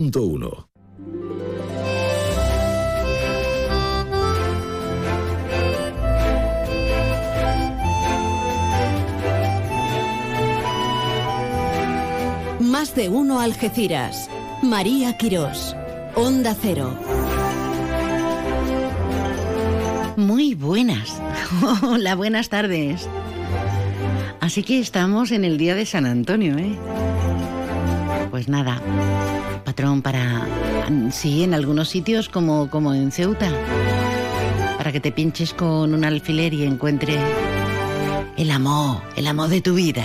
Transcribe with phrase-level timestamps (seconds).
[0.00, 0.66] 101.1
[12.60, 14.30] Más de uno Algeciras.
[14.62, 15.76] María Quirós.
[16.14, 16.94] Onda Cero.
[20.16, 21.20] Muy buenas.
[21.82, 23.06] Hola, buenas tardes.
[24.40, 26.78] Así que estamos en el día de San Antonio, ¿eh?
[28.30, 28.80] Pues nada,
[29.80, 30.46] patrón para...
[31.10, 33.50] Sí, en algunos sitios como, como en Ceuta.
[34.76, 37.16] Para que te pinches con un alfiler y encuentre
[38.36, 40.04] el amor, el amor de tu vida.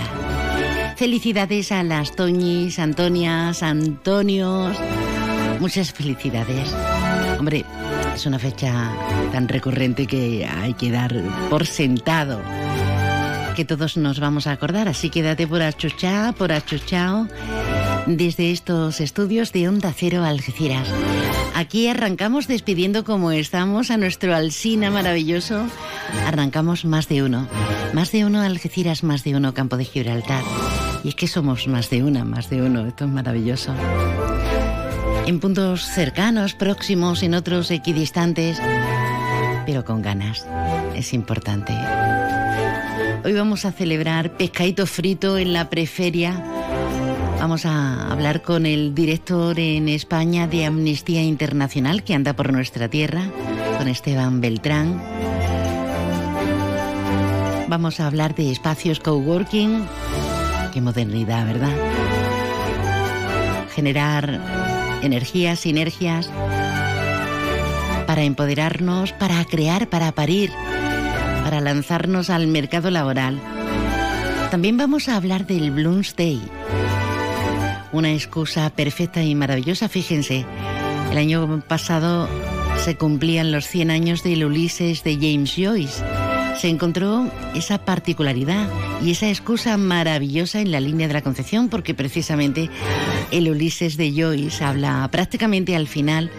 [0.96, 4.74] Felicidades a las Toñis, Antonias, Antonios.
[5.60, 6.74] Muchas felicidades.
[7.38, 7.66] Hombre,
[8.14, 8.90] es una fecha
[9.30, 11.14] tan recurrente que hay que dar
[11.50, 12.40] por sentado
[13.56, 17.26] que todos nos vamos a acordar, así que date por achuchá, por achuchao,
[18.06, 20.88] desde estos estudios de Onda Cero Algeciras.
[21.54, 25.66] Aquí arrancamos despidiendo como estamos a nuestro Alsina maravilloso.
[26.26, 27.48] Arrancamos más de uno.
[27.92, 30.44] Más de uno Algeciras, más de uno Campo de Gibraltar.
[31.02, 32.86] Y es que somos más de una, más de uno.
[32.86, 33.74] Esto es maravilloso.
[35.26, 38.60] En puntos cercanos, próximos, en otros equidistantes,
[39.66, 40.46] pero con ganas.
[40.94, 41.72] Es importante.
[43.24, 46.44] Hoy vamos a celebrar pescadito frito en la preferia.
[47.38, 52.88] Vamos a hablar con el director en España de Amnistía Internacional que anda por nuestra
[52.88, 53.22] tierra,
[53.78, 55.02] con Esteban Beltrán.
[57.68, 59.86] Vamos a hablar de espacios coworking.
[60.72, 61.72] Qué modernidad, ¿verdad?
[63.74, 64.40] Generar
[65.02, 66.30] energías, sinergias
[68.06, 70.50] para empoderarnos, para crear, para parir
[71.46, 73.40] para lanzarnos al mercado laboral.
[74.50, 76.40] También vamos a hablar del Bloomsday.
[77.96, 80.44] Una excusa perfecta y maravillosa, fíjense.
[81.10, 82.28] El año pasado
[82.84, 86.04] se cumplían los 100 años del Ulises de James Joyce.
[86.60, 87.24] Se encontró
[87.54, 88.68] esa particularidad
[89.02, 92.68] y esa excusa maravillosa en la línea de la Concepción porque precisamente
[93.30, 96.30] el Ulises de Joyce habla prácticamente al final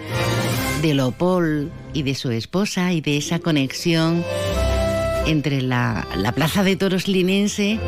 [0.84, 4.24] de Lopol y de su esposa y de esa conexión
[5.26, 7.80] entre la, Plaza de Toros Linense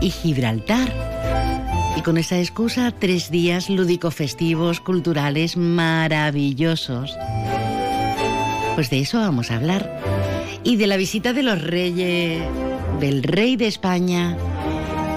[0.00, 1.16] y Gibraltar.
[1.96, 7.16] Y con esa excusa, tres días lúdico-festivos, culturales maravillosos.
[8.74, 10.02] Pues de eso vamos a hablar.
[10.62, 12.42] Y de la visita de los reyes,
[13.00, 14.36] del rey de España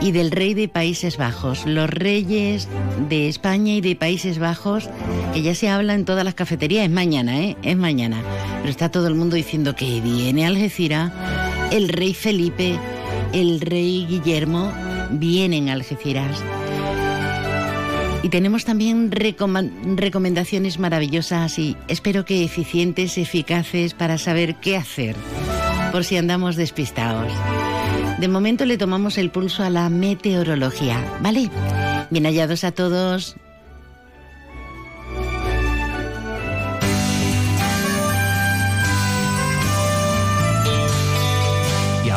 [0.01, 1.66] y del rey de Países Bajos.
[1.66, 2.69] Los reyes
[3.09, 4.90] de España y de Países Bajos,
[5.34, 7.57] que ya se habla en todas las cafeterías, es mañana, ¿eh?
[7.61, 8.22] Es mañana.
[8.59, 11.11] Pero está todo el mundo diciendo que viene Algeciras
[11.72, 12.79] el rey Felipe,
[13.31, 14.72] el rey Guillermo
[15.11, 16.41] vienen a Algeciras.
[18.22, 25.16] Y tenemos también recomendaciones maravillosas y espero que eficientes, eficaces para saber qué hacer
[25.91, 27.31] por si andamos despistados.
[28.19, 31.50] De momento le tomamos el pulso a la meteorología, ¿vale?
[32.09, 33.38] Bien hallados a todos.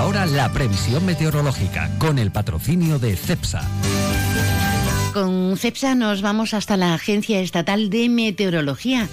[0.03, 3.63] ahora la previsión meteorológica con el patrocinio de CEPSA.
[5.13, 9.11] Con CEPSA nos vamos hasta la Agencia Estatal de Meteorología.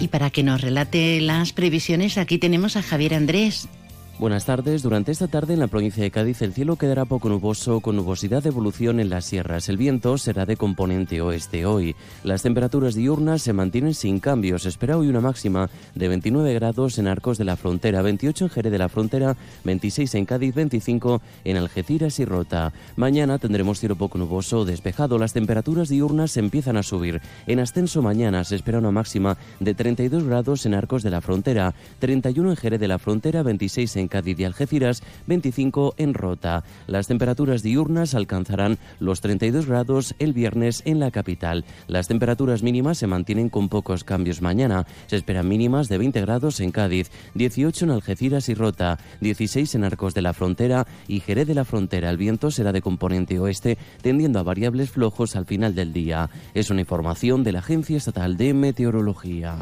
[0.00, 3.68] Y para que nos relate las previsiones, aquí tenemos a Javier Andrés.
[4.16, 4.84] Buenas tardes.
[4.84, 8.44] Durante esta tarde en la provincia de Cádiz el cielo quedará poco nuboso con nubosidad
[8.44, 9.68] de evolución en las sierras.
[9.68, 11.96] El viento será de componente oeste hoy.
[12.22, 14.66] Las temperaturas diurnas se mantienen sin cambios.
[14.66, 18.70] espera hoy una máxima de 29 grados en Arcos de la Frontera, 28 en Jerez
[18.70, 22.72] de la Frontera, 26 en Cádiz, 25 en Algeciras y Rota.
[22.94, 25.18] Mañana tendremos cielo poco nuboso despejado.
[25.18, 27.20] Las temperaturas diurnas empiezan a subir.
[27.48, 31.74] En ascenso mañana se espera una máxima de 32 grados en Arcos de la Frontera,
[31.98, 36.62] 31 en Jerez de la Frontera, 26 en en Cádiz y Algeciras, 25 en Rota.
[36.86, 41.64] Las temperaturas diurnas alcanzarán los 32 grados el viernes en la capital.
[41.88, 44.86] Las temperaturas mínimas se mantienen con pocos cambios mañana.
[45.06, 49.84] Se esperan mínimas de 20 grados en Cádiz, 18 en Algeciras y Rota, 16 en
[49.84, 52.10] Arcos de la Frontera y Jerez de la Frontera.
[52.10, 56.30] El viento será de componente oeste, tendiendo a variables flojos al final del día.
[56.52, 59.56] Es una información de la Agencia Estatal de Meteorología.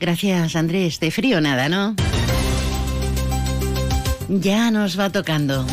[0.00, 0.98] Gracias, Andrés.
[0.98, 1.94] De frío nada, ¿no?
[4.28, 5.66] Ya nos va tocando.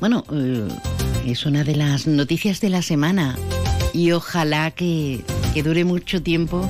[0.00, 0.68] Bueno, eh,
[1.26, 3.36] es una de las noticias de la semana
[3.92, 5.24] y ojalá que,
[5.54, 6.68] que dure mucho tiempo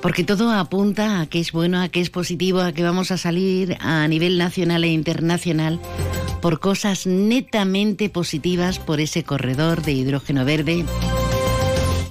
[0.00, 3.18] porque todo apunta a que es bueno, a que es positivo, a que vamos a
[3.18, 5.78] salir a nivel nacional e internacional
[6.40, 10.84] por cosas netamente positivas por ese corredor de hidrógeno verde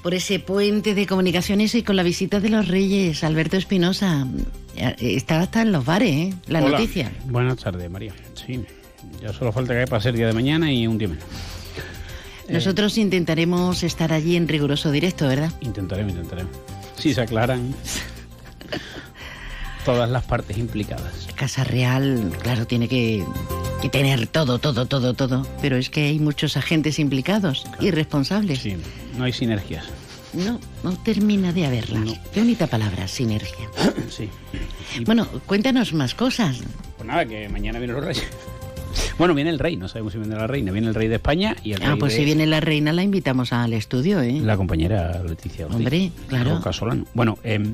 [0.01, 3.23] por ese puente de comunicaciones y con la visita de los reyes.
[3.23, 4.25] Alberto Espinosa,
[4.75, 6.33] eh, está hasta en los bares, ¿eh?
[6.47, 6.71] La Hola.
[6.79, 7.11] noticia.
[7.25, 8.13] Buenas tardes, María.
[8.33, 8.63] Sí,
[9.21, 11.23] ya solo falta que para ser día de mañana y un día menos.
[12.49, 15.51] Nosotros intentaremos estar allí en riguroso directo, ¿verdad?
[15.61, 16.51] Intentaremos, intentaremos.
[16.97, 17.73] Si se aclaran
[19.85, 21.27] todas las partes implicadas.
[21.35, 23.23] Casa Real, claro, tiene que,
[23.81, 25.47] que tener todo, todo, todo, todo.
[25.61, 28.59] Pero es que hay muchos agentes implicados y responsables.
[28.59, 28.75] Sí,
[29.17, 29.85] no hay sinergias.
[30.33, 32.03] No, no termina de haberlas.
[32.05, 32.13] No.
[32.33, 33.69] Qué bonita palabra, sinergia.
[34.09, 34.29] Sí.
[34.99, 36.59] Y, Bueno, cuéntanos más cosas.
[36.97, 38.25] pues nada, que mañana vienen los reyes.
[39.17, 40.71] Bueno, viene el rey, no sabemos si viene la reina.
[40.73, 42.91] Viene el rey de España y el Ah, rey pues de si viene la reina
[42.91, 44.39] la invitamos al estudio, ¿eh?
[44.41, 45.77] la compañera Leticia Ortiz.
[45.77, 46.55] Hombre, claro.
[46.57, 47.05] Roca Solano.
[47.13, 47.73] Bueno, eh,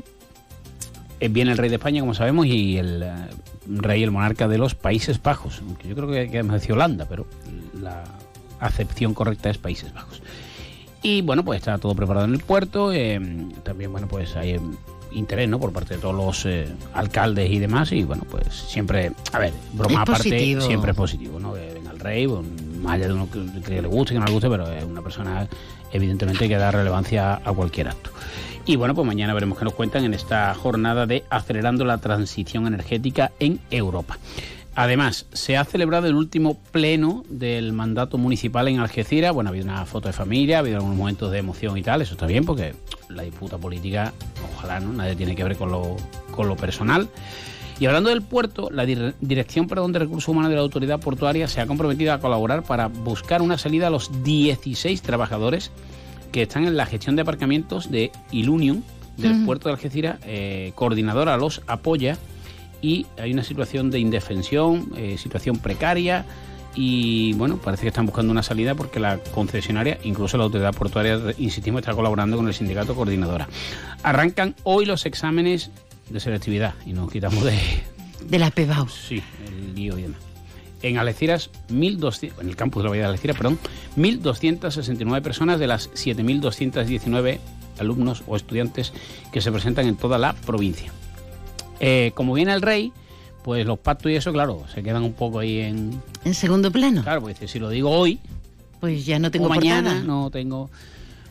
[1.19, 3.11] eh, viene el rey de España, como sabemos, y el eh,
[3.67, 5.61] rey, el monarca de los Países Bajos.
[5.65, 7.25] Aunque yo creo que, que hemos decir Holanda, pero
[7.81, 8.03] la
[8.59, 10.21] acepción correcta es Países Bajos.
[11.03, 12.91] Y bueno, pues está todo preparado en el puerto.
[12.93, 13.19] eh,
[13.63, 14.59] también, bueno, pues hay eh,
[15.11, 15.59] interés, ¿no?
[15.59, 17.91] Por parte de todos los eh, alcaldes y demás.
[17.91, 20.61] Y bueno, pues siempre, a ver, broma Es aparte, positivo.
[20.61, 21.53] siempre es positivo, ¿no?
[21.53, 22.47] Que venga el rey, bueno,
[22.81, 25.01] más allá de uno que, que le guste, que no le guste, pero es una
[25.01, 25.47] persona,
[25.91, 28.09] evidentemente, que da relevancia a cualquier acto.
[28.65, 32.67] Y bueno, pues mañana veremos qué nos cuentan en esta jornada de acelerando la transición
[32.67, 34.17] energética en Europa.
[34.79, 39.33] Además, se ha celebrado el último pleno del mandato municipal en Algeciras.
[39.33, 42.03] Bueno, ha habido una foto de familia, ha habido algunos momentos de emoción y tal.
[42.03, 42.75] Eso está bien porque
[43.09, 44.13] la disputa política,
[44.55, 44.93] ojalá, ¿no?
[44.93, 45.95] Nadie tiene que ver con lo,
[46.29, 47.09] con lo personal.
[47.79, 51.47] Y hablando del puerto, la dir- Dirección perdón, de Recursos Humanos de la Autoridad Portuaria
[51.47, 55.71] se ha comprometido a colaborar para buscar una salida a los 16 trabajadores
[56.31, 58.83] que están en la gestión de aparcamientos de Ilunion
[59.17, 60.19] del puerto de Algeciras.
[60.23, 62.15] Eh, coordinadora los apoya
[62.81, 66.25] y hay una situación de indefensión, eh, situación precaria
[66.75, 71.19] y bueno, parece que están buscando una salida porque la concesionaria, incluso la autoridad portuaria,
[71.39, 73.47] insistimos, está colaborando con el sindicato coordinadora.
[74.03, 75.71] Arrancan hoy los exámenes
[76.09, 77.59] de selectividad y nos quitamos de,
[78.29, 78.87] De la PEBAU.
[78.89, 80.19] Sí, el lío y demás.
[80.83, 83.57] En Algeciras, 1.200, en el campus de la Bahía de Algeciras, perdón,
[83.97, 87.39] 1.269 personas de las 7.219
[87.79, 88.93] alumnos o estudiantes
[89.31, 90.91] que se presentan en toda la provincia.
[91.79, 92.91] Eh, como viene el rey,
[93.43, 96.01] pues los pactos y eso, claro, se quedan un poco ahí en...
[96.25, 97.03] En segundo plano.
[97.03, 98.19] Claro, pues si lo digo hoy,
[98.79, 100.03] Pues ya no tengo mañana, portada.
[100.05, 100.69] no tengo...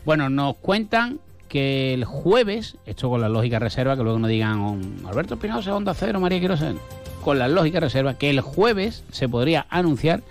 [0.05, 4.59] Bueno, nos cuentan que el jueves, esto con la lógica reserva, que luego no digan
[4.61, 6.75] "Oh, Alberto Espinosa, Onda Cero, María Quirosa,
[7.23, 10.23] con la lógica reserva, que el jueves se podría anunciar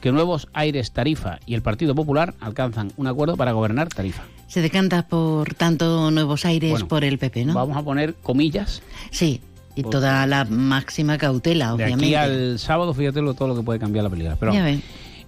[0.00, 4.22] que Nuevos Aires Tarifa y el Partido Popular alcanzan un acuerdo para gobernar Tarifa.
[4.46, 7.54] Se decanta por tanto Nuevos Aires Bueno, por el PP, ¿no?
[7.54, 8.82] Vamos a poner comillas.
[9.10, 9.40] Sí,
[9.76, 12.04] y toda la máxima cautela, De obviamente.
[12.04, 14.36] aquí al sábado, fíjate lo- todo lo que puede cambiar la película.
[14.38, 14.76] Pero, Ya.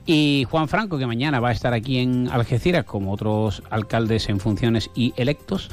[0.09, 4.39] Y Juan Franco, que mañana va a estar aquí en Algeciras, como otros alcaldes en
[4.39, 5.69] funciones y electos,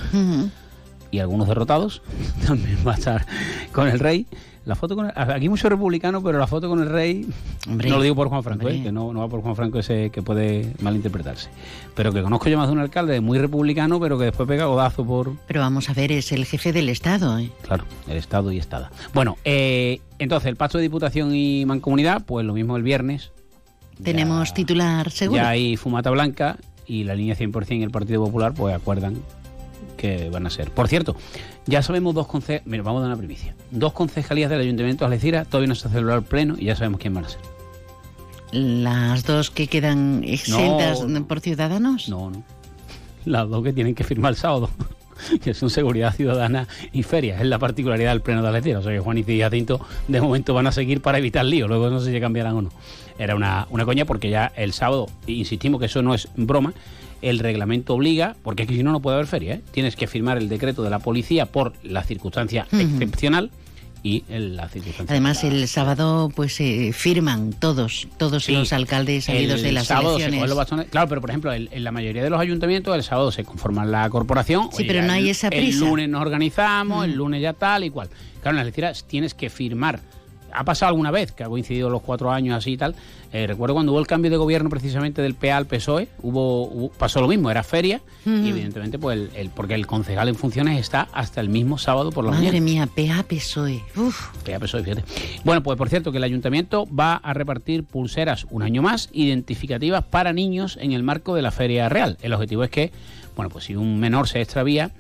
[1.12, 2.02] y algunos derrotados,
[2.48, 3.26] también va a estar
[3.72, 4.26] con el rey.
[4.66, 7.28] La foto con el- aquí mucho republicano, pero la foto con el rey,
[7.70, 8.70] Hombre, no lo digo por Juan Franco.
[8.70, 8.82] ¿eh?
[8.82, 11.50] que no, no va por Juan Franco ese que puede malinterpretarse.
[11.96, 15.06] Pero que conozco yo más de un alcalde muy republicano, pero que después pega godazo
[15.06, 17.50] por, Pero vamos a ver, es el jefe del Estado, ¿eh?
[17.64, 18.90] Claro, el Estado y Estada.
[19.14, 23.32] Bueno, eh, entonces el pacto de Diputación y Mancomunidad, pues lo mismo el viernes.
[23.98, 25.42] Ya- Tenemos titular seguro.
[25.42, 26.56] Ya hay fumata blanca
[26.88, 29.18] y la línea 100% y el Partido Popular pues acuerdan
[30.04, 30.70] que van a ser.
[30.70, 31.16] Por cierto,
[31.66, 33.56] ya sabemos dos concejalías, mira, vamos a dar una primicia.
[33.72, 36.76] Dos concejalías del Ayuntamiento de Algeciras, todavía no se ha celebrado el pleno y ya
[36.76, 37.40] sabemos quién van a ser.
[38.52, 41.26] Las dos que quedan exentas No.
[41.26, 42.10] por ciudadanos.
[42.10, 42.44] No, no.
[43.26, 44.70] Las dos que tienen que firmar el sábado.
[45.44, 47.40] que son Seguridad Ciudadana y Ferias.
[47.40, 48.82] Es la particularidad del pleno de Algeciras.
[48.82, 49.80] O sea que Juan y Jacinto
[50.10, 51.68] de momento van a seguir para evitar lío.
[51.68, 52.70] Luego no sé si cambiarán o no.
[53.18, 56.74] Era una, una coña porque ya el sábado, insistimos que eso no es broma,
[57.24, 59.56] el reglamento obliga, porque que si no, no puede haber feria.
[59.56, 59.62] ¿eh?
[59.72, 63.50] Tienes que firmar el decreto de la policía por la circunstancia excepcional
[64.04, 65.14] y el- la circunstancia.
[65.14, 69.72] Además, la- el sábado pues se firman todos, todos Sí, los alcaldes salidos el de
[69.72, 70.50] las sábado se elecciones.
[70.50, 70.88] los bastones.
[70.90, 73.90] Claro, pero por ejemplo, en, en la mayoría de los ayuntamientos el sábado se conforman
[73.92, 74.70] la corporación.
[74.74, 75.80] Sí, pero no hay el- esa El prisa.
[75.86, 77.10] lunes nos organizamos, Mm.
[77.12, 78.10] el lunes ya tal y cual.
[78.42, 80.02] Claro, en las Algeciras tienes que firmar.
[80.56, 82.96] Ha pasado alguna vez que ha coincidido los cuatro años así y tal.
[83.36, 86.90] Eh, recuerdo cuando hubo el cambio de gobierno precisamente del PA al PSOE, hubo, hubo-
[86.92, 90.80] pasó lo mismo, era feria y evidentemente pues el, el- porque el concejal en funciones
[90.80, 92.88] está hasta el mismo sábado por la Madre mañana.
[92.96, 93.82] mía, PA PSOE.
[93.98, 95.04] Uf, ya PSOE, fíjate.
[95.44, 100.04] Bueno, pues por cierto, que el ayuntamiento va a repartir pulseras un año más identificativas
[100.04, 102.18] para niños en el marco de la Feria Real.
[102.22, 102.92] El objetivo es que,
[103.36, 104.92] bueno, pues si un menor se extravía,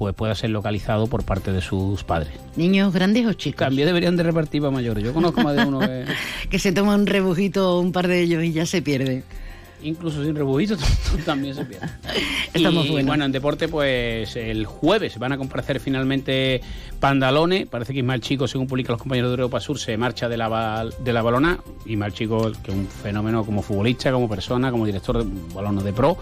[0.00, 2.32] pues pueda ser localizado por parte de sus padres.
[2.56, 3.66] niños grandes o chicos.
[3.66, 5.04] También deberían de repartir para mayores.
[5.04, 6.06] Yo conozco más de uno que...
[6.48, 9.24] Que se toma un rebujito un par de ellos y ya se pierde.
[9.82, 10.78] incluso sin rebujito,
[11.26, 11.86] también se pierde.
[12.54, 16.62] Estamos y bueno, en deporte, pues el jueves van a comparecer finalmente
[16.98, 17.66] Pandalone.
[17.66, 20.88] Parece que Ismael Chico, según publican los compañeros de Europa Sur, se marcha de la,
[20.98, 21.58] de la balona.
[21.84, 25.92] Ismael Chico, que es un fenómeno como futbolista, como persona, como director de balones de
[25.92, 26.16] pro.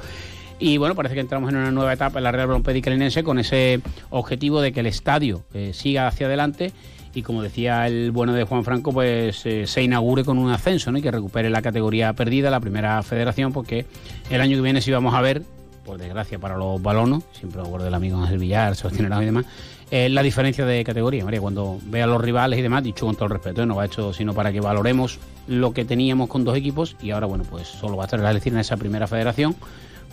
[0.59, 3.39] Y bueno, parece que entramos en una nueva etapa en la Real Balonpédica Linense con
[3.39, 6.73] ese objetivo de que el estadio eh, siga hacia adelante
[7.15, 10.97] y como decía el bueno de Juan Franco, pues eh, se inaugure con un ascenso
[10.97, 13.87] y que recupere la categoría perdida, la primera federación, porque
[14.31, 15.43] el año que viene sí vamos a ver,
[15.85, 19.47] por desgracia para los balonos, siempre me acuerdo del amigo Ángel Villar, Sebastián y demás,
[19.91, 23.15] eh, la diferencia de categoría, María, cuando ve a los rivales y demás, dicho con
[23.15, 23.67] todo el respeto, ¿eh?
[23.67, 27.27] no va hecho sino para que valoremos lo que teníamos con dos equipos y ahora,
[27.27, 29.57] bueno, pues solo va a estar la elección en esa primera federación,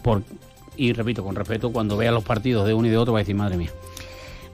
[0.06, 0.22] por,
[0.78, 3.24] y repito, con respeto, cuando vea los partidos de uno y de otro va a
[3.24, 3.72] decir, madre mía.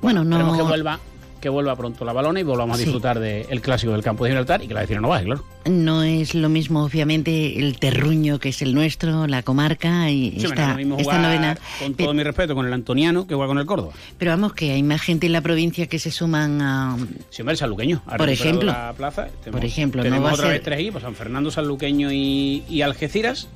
[0.01, 0.38] Bueno, no.
[0.38, 1.00] Esperemos que vuelva
[1.41, 4.63] que vuelva pronto la balona y volvamos a disfrutar del clásico del campo de Gibraltar
[4.63, 5.43] y que la vecina no baje, claro.
[5.65, 10.77] No es lo mismo, obviamente, el terruño que es el nuestro, la comarca y esta,
[10.77, 11.58] novena.
[11.79, 13.93] Con todo mi respeto, con el Antoniano que juega con el Córdoba.
[14.20, 16.96] Pero vamos, que hay más gente en la provincia que se suman a.
[17.31, 18.03] Sí, hombre, Sanluqueño.
[18.17, 18.72] Por ejemplo.
[18.72, 19.27] La plaza.
[19.51, 20.58] por ejemplo, tenemos no va otra a ser...
[20.60, 23.48] vez tres equipos: San Fernando, Sanluqueño y, y Algeciras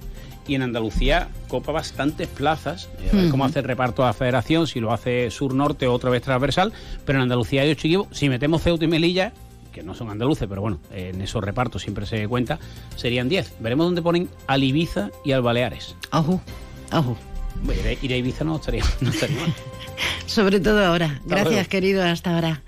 [0.47, 2.89] y en Andalucía copa bastantes plazas.
[3.11, 6.09] A ver cómo hace el reparto a la federación, si lo hace sur-norte o otra
[6.09, 6.73] vez transversal,
[7.05, 8.07] pero en Andalucía hay ocho equipos.
[8.11, 9.33] Si metemos Ceuta y Melilla,
[9.71, 12.59] que no son andaluces, pero bueno, en esos repartos siempre se cuenta,
[12.95, 13.53] serían diez.
[13.59, 15.95] Veremos dónde ponen al Ibiza y al Baleares.
[16.11, 16.41] Ojo,
[16.93, 17.17] ojo.
[18.01, 19.53] Ir a Ibiza no estaría, no estaría mal.
[20.25, 21.21] Sobre todo ahora.
[21.25, 22.63] Gracias, querido, hasta ahora.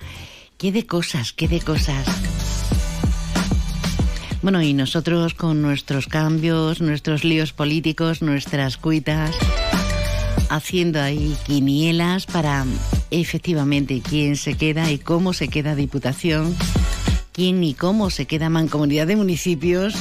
[0.57, 2.05] Qué de cosas, qué de cosas.
[4.41, 9.35] Bueno, y nosotros con nuestros cambios, nuestros líos políticos, nuestras cuitas,
[10.49, 12.65] haciendo ahí quinielas para
[13.11, 16.55] efectivamente quién se queda y cómo se queda Diputación,
[17.33, 19.95] quién y cómo se queda Mancomunidad de Municipios,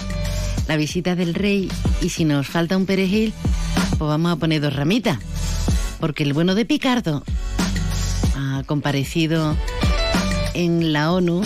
[0.69, 1.71] la visita del rey.
[2.02, 3.33] Y si nos falta un perejil,
[3.99, 5.19] pues vamos a poner dos ramitas,
[5.99, 7.25] porque el bueno de Picardo
[8.37, 9.57] ha comparecido
[10.55, 11.43] en la ONU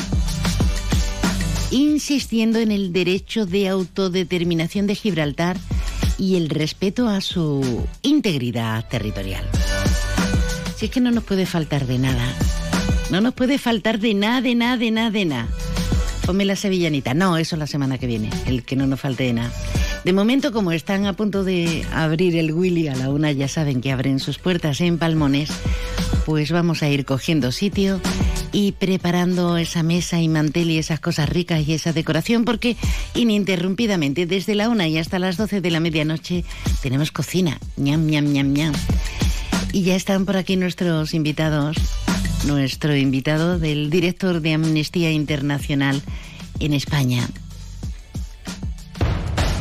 [1.71, 5.57] insistiendo en el derecho de autodeterminación de Gibraltar
[6.19, 9.45] y el respeto a su integridad territorial.
[10.77, 12.25] Si es que no nos puede faltar de nada.
[13.11, 15.49] No nos puede faltar de nada, de nada, de nada, de nada.
[16.27, 17.15] Ponme la sevillanita.
[17.15, 19.53] No, eso es la semana que viene, el que no nos falte de nada.
[20.05, 23.81] De momento, como están a punto de abrir el Willy a la una, ya saben
[23.81, 25.51] que abren sus puertas en Palmones,
[26.25, 28.01] pues vamos a ir cogiendo sitio
[28.53, 32.77] y preparando esa mesa y mantel y esas cosas ricas y esa decoración, porque
[33.15, 36.45] ininterrumpidamente desde la una y hasta las doce de la medianoche
[36.83, 37.59] tenemos cocina.
[37.77, 38.75] ñam, ñam, ñam, ñam.
[39.73, 41.77] Y ya están por aquí nuestros invitados.
[42.47, 46.03] Nuestro invitado del director de Amnistía Internacional
[46.59, 47.29] en España,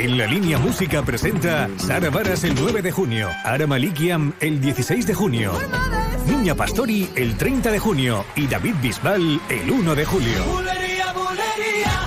[0.00, 5.06] En la línea música presenta Sara Varas el 9 de junio, Ara Malikiam el 16
[5.06, 5.52] de junio,
[6.26, 10.42] Niña Pastori el 30 de junio y David Bisbal el 1 de julio.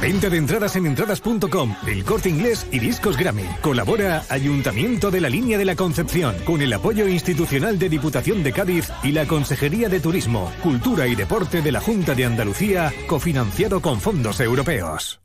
[0.01, 3.45] Venta de entradas en entradas.com, El Corte Inglés y Discos Grammy.
[3.61, 8.53] Colabora Ayuntamiento de la Línea de la Concepción con el apoyo institucional de Diputación de
[8.53, 13.81] Cádiz y la Consejería de Turismo, Cultura y Deporte de la Junta de Andalucía, cofinanciado
[13.81, 15.19] con fondos europeos.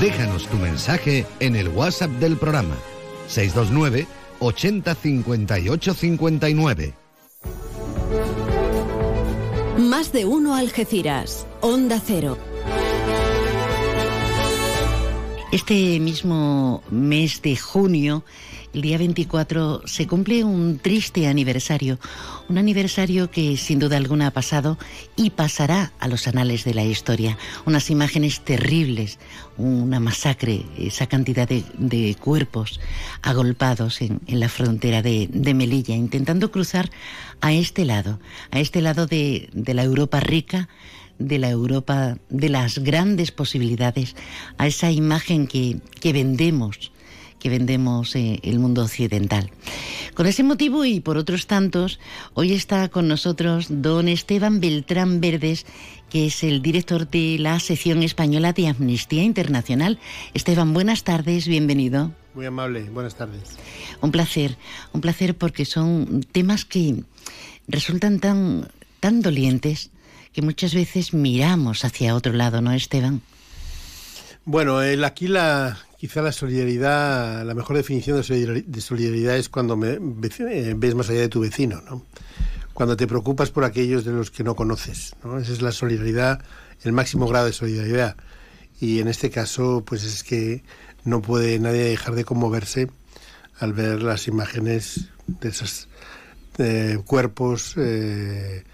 [0.00, 2.76] Déjanos tu mensaje en el WhatsApp del programa
[3.28, 4.06] 629
[4.40, 6.94] 80 58 59.
[9.78, 12.36] Más de uno Algeciras, Onda Cero.
[15.50, 18.22] Este mismo mes de junio,
[18.76, 21.98] el día 24, se cumple un triste aniversario.
[22.50, 24.76] Un aniversario que sin duda alguna ha pasado
[25.16, 27.38] y pasará a los anales de la historia.
[27.64, 29.18] Unas imágenes terribles,
[29.56, 32.78] una masacre, esa cantidad de, de cuerpos
[33.22, 36.90] agolpados en, en la frontera de, de, Melilla, intentando cruzar
[37.40, 40.68] a este lado, a este lado de, de la Europa rica
[41.18, 44.14] de la Europa de las grandes posibilidades,
[44.58, 46.92] a esa imagen que, que vendemos,
[47.38, 49.50] que vendemos eh, el mundo occidental.
[50.14, 52.00] Con ese motivo y por otros tantos,
[52.34, 55.66] hoy está con nosotros don Esteban Beltrán Verdes,
[56.08, 59.98] que es el director de la sección española de Amnistía Internacional.
[60.32, 62.12] Esteban, buenas tardes, bienvenido.
[62.34, 63.56] Muy amable, buenas tardes.
[64.00, 64.56] Un placer,
[64.92, 67.02] un placer porque son temas que
[67.68, 68.68] resultan tan,
[69.00, 69.90] tan dolientes
[70.32, 73.22] que muchas veces miramos hacia otro lado, ¿no, Esteban?
[74.44, 80.74] Bueno, el, aquí la, quizá la solidaridad, la mejor definición de solidaridad es cuando eh,
[80.76, 82.04] ves más allá de tu vecino, ¿no?
[82.74, 85.38] Cuando te preocupas por aquellos de los que no conoces, ¿no?
[85.38, 86.42] Esa es la solidaridad,
[86.82, 88.16] el máximo grado de solidaridad.
[88.80, 90.62] Y en este caso, pues es que
[91.04, 92.90] no puede nadie dejar de conmoverse
[93.58, 95.88] al ver las imágenes de esos
[96.58, 98.64] eh, cuerpos eh,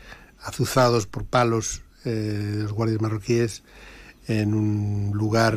[0.42, 3.62] azuzados por palos de los guardias marroquíes
[4.26, 5.56] en un lugar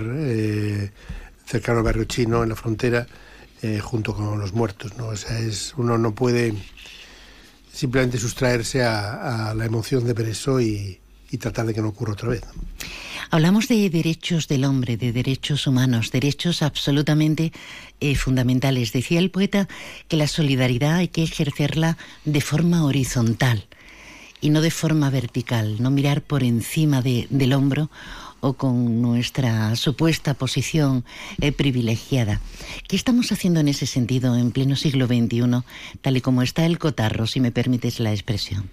[1.45, 3.07] cercano al barrio chino, en la frontera,
[3.61, 4.97] eh, junto con los muertos.
[4.97, 5.11] ¿no?
[5.13, 6.53] Es, uno no puede
[7.71, 10.99] simplemente sustraerse a, la emoción de ver y,
[11.37, 12.43] tratar de que no ocurra otra vez.
[13.29, 17.51] Hablamos de derechos del hombre, de derechos humanos, derechos absolutamente
[17.99, 18.93] eh, fundamentales.
[18.93, 19.67] Decía el poeta
[20.07, 23.67] que la solidaridad hay que ejercerla de forma horizontal
[24.39, 27.89] y no de forma vertical, no mirar por encima del hombro
[28.45, 31.03] o con nuestra supuesta posición
[31.41, 32.41] eh, privilegiada.
[32.87, 35.63] ¿Qué estamos haciendo en ese sentido en pleno siglo XXI,
[36.01, 38.69] tal y como está el cotarro, si me permites la expresión?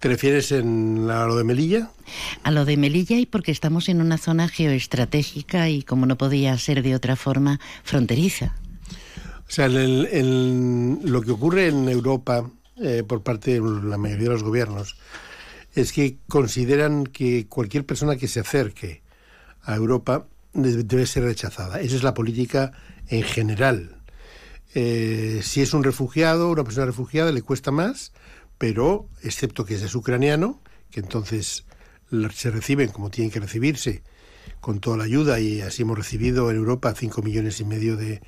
[0.00, 1.90] ¿Te refieres en a lo de Melilla?
[2.42, 6.56] A lo de Melilla y porque estamos en una zona geoestratégica y, como no podía
[6.58, 8.56] ser de otra forma, fronteriza.
[9.46, 12.50] O sea, lo que ocurre en Europa
[12.82, 14.96] eh, por parte de la mayoría de los gobiernos
[15.74, 19.02] es que consideran que cualquier persona que se acerque
[19.62, 21.80] a Europa debe ser rechazada.
[21.80, 22.72] Esa es la política
[23.08, 23.96] en general.
[24.74, 28.12] Eh, si es un refugiado, una persona refugiada, le cuesta más,
[28.58, 30.60] pero excepto que es ucraniano,
[30.90, 31.64] que entonces
[32.34, 34.02] se reciben como tienen que recibirse,
[34.60, 38.20] con toda la ayuda, y así hemos recibido en Europa 5 millones y medio de,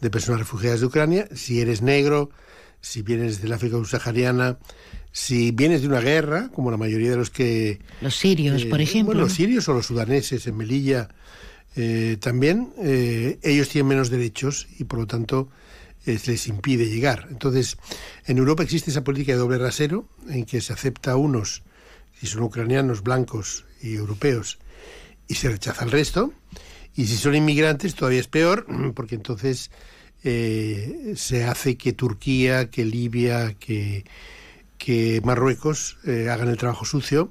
[0.00, 1.28] de personas refugiadas de Ucrania.
[1.34, 2.30] Si eres negro,
[2.82, 4.58] si vienes del África subsahariana,
[5.12, 7.80] si vienes de una guerra, como la mayoría de los que...
[8.00, 9.14] Los sirios, por eh, ejemplo.
[9.14, 11.08] Bueno, los sirios o los sudaneses en Melilla
[11.76, 15.48] eh, también, eh, ellos tienen menos derechos y por lo tanto
[16.04, 17.28] les impide llegar.
[17.30, 17.76] Entonces,
[18.26, 21.62] en Europa existe esa política de doble rasero en que se acepta a unos,
[22.18, 24.58] si son ucranianos, blancos y europeos,
[25.28, 26.32] y se rechaza al resto.
[26.96, 29.70] Y si son inmigrantes, todavía es peor, porque entonces
[30.22, 34.04] se hace que Turquía, que Libia, que
[34.82, 37.30] que Marruecos eh, hagan el trabajo sucio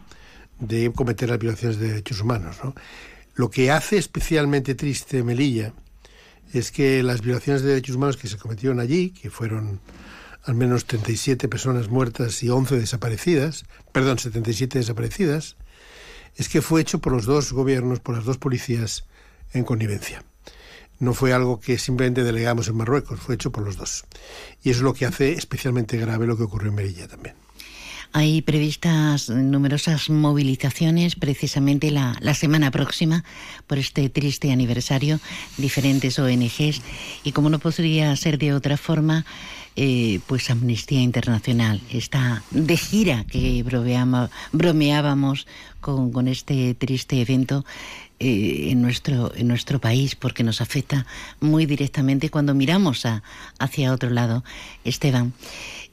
[0.59, 2.59] de cometer las violaciones de derechos humanos.
[3.35, 5.73] Lo que hace especialmente triste Melilla
[6.53, 9.81] es que las violaciones de derechos humanos que se cometieron allí, que fueron
[10.45, 15.57] al menos 37 personas muertas y 11 desaparecidas, perdón, 77 desaparecidas,
[16.37, 19.03] es que fue hecho por los dos gobiernos, por las dos policías
[19.51, 20.23] en connivencia.
[21.01, 24.05] No fue algo que simplemente delegamos en Marruecos, fue hecho por los dos.
[24.63, 27.35] Y eso es lo que hace especialmente grave lo que ocurrió en Melilla también.
[28.13, 33.23] Hay previstas numerosas movilizaciones precisamente la, semana próxima
[33.65, 35.19] por este triste aniversario,
[35.57, 36.81] diferentes ONGs
[37.23, 39.25] y como no podría ser de otra forma,
[39.75, 43.63] eh, pues Amnistía Internacional está de gira que
[44.51, 45.47] bromeábamos
[45.79, 47.65] con este triste evento
[48.23, 51.07] eh, en, nuestro, en nuestro país porque nos afecta
[51.39, 53.23] muy directamente cuando miramos a,
[53.57, 54.43] hacia otro lado.
[54.83, 55.33] Esteban,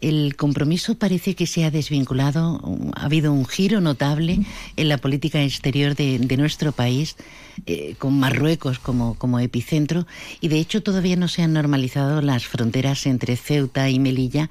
[0.03, 2.61] el compromiso parece que se ha desvinculado,
[2.95, 4.41] ha habido un giro notable
[4.77, 7.17] en la política exterior de, nuestro país,
[7.65, 10.07] eh, con Marruecos como, como epicentro,
[10.43, 14.51] y de hecho todavía no se han normalizado las fronteras entre Ceuta y Melilla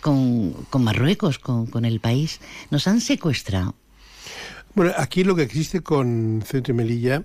[0.00, 2.38] con, Marruecos, con, con el país.
[2.70, 3.74] Nos han secuestrado.
[4.78, 7.24] Bueno, aquí lo que existe con Ceuta y Melilla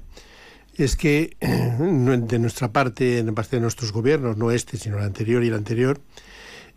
[0.76, 5.44] es que de nuestra parte, en parte de nuestros gobiernos, no este, sino el anterior
[5.44, 6.02] y el anterior,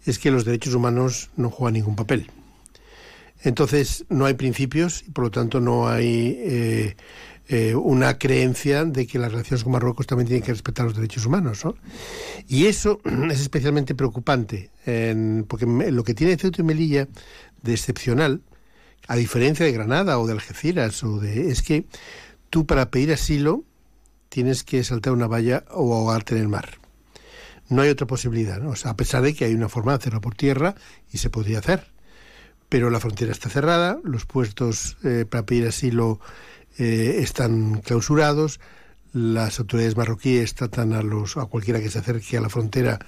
[0.04, 2.30] es que los derechos humanos no juegan ningún papel.
[3.42, 6.96] Entonces, no hay principios y por lo tanto no hay eh,
[7.48, 11.24] eh, una creencia de que las relaciones con Marruecos también tienen que respetar los derechos
[11.24, 11.64] humanos.
[11.64, 11.74] ¿no?
[12.48, 14.68] Y eso es especialmente preocupante,
[15.48, 17.08] porque lo que tiene Ceuta y Melilla
[17.62, 18.42] de excepcional
[19.08, 21.84] a diferencia de Granada o de Algeciras, o de, es que
[22.50, 23.64] tú para pedir asilo
[24.28, 26.78] tienes que saltar una valla o ahogarte en el mar.
[27.68, 30.74] No hay otra posibilidad, a pesar de que hay una forma de hacerlo por tierra
[31.12, 31.88] y se podría hacer.
[32.68, 36.20] Pero la frontera está cerrada, los puestos eh, para pedir asilo
[36.78, 38.60] eh, están clausurados,
[39.16, 42.98] las autoridades marroquíes tratan a, los, a cualquiera que se acerque a la frontera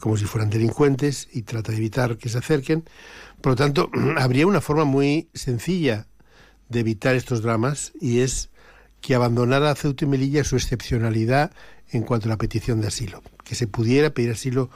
[0.00, 2.82] como si fueran delincuentes y trata de evitar que se acerquen.
[3.40, 6.08] Por lo tanto, habría una forma muy sencilla
[6.68, 8.50] de evitar estos dramas y es
[9.00, 11.52] que abandonara a Ceuta y Melilla su excepcionalidad
[11.92, 14.68] en cuanto a la petición de asilo, que se pudiera pedir asilo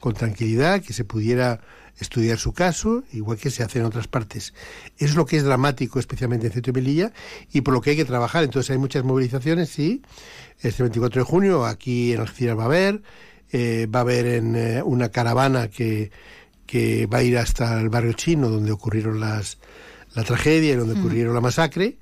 [0.00, 1.60] con tranquilidad, que se pudiera
[1.98, 4.54] estudiar su caso, igual que se hace en otras partes.
[4.98, 7.12] Es lo que es dramático, especialmente en Ceuta y Melilla,
[7.52, 8.44] y por lo que hay que trabajar.
[8.44, 10.02] Entonces hay muchas movilizaciones, sí.
[10.60, 13.02] Este 24 de junio aquí en Algeciras va a haber,
[13.50, 16.10] eh, va a haber en eh, una caravana que,
[16.66, 19.58] que va a ir hasta el barrio chino donde ocurrieron las,
[20.14, 21.98] la tragedia y donde ocurrieron la masacre.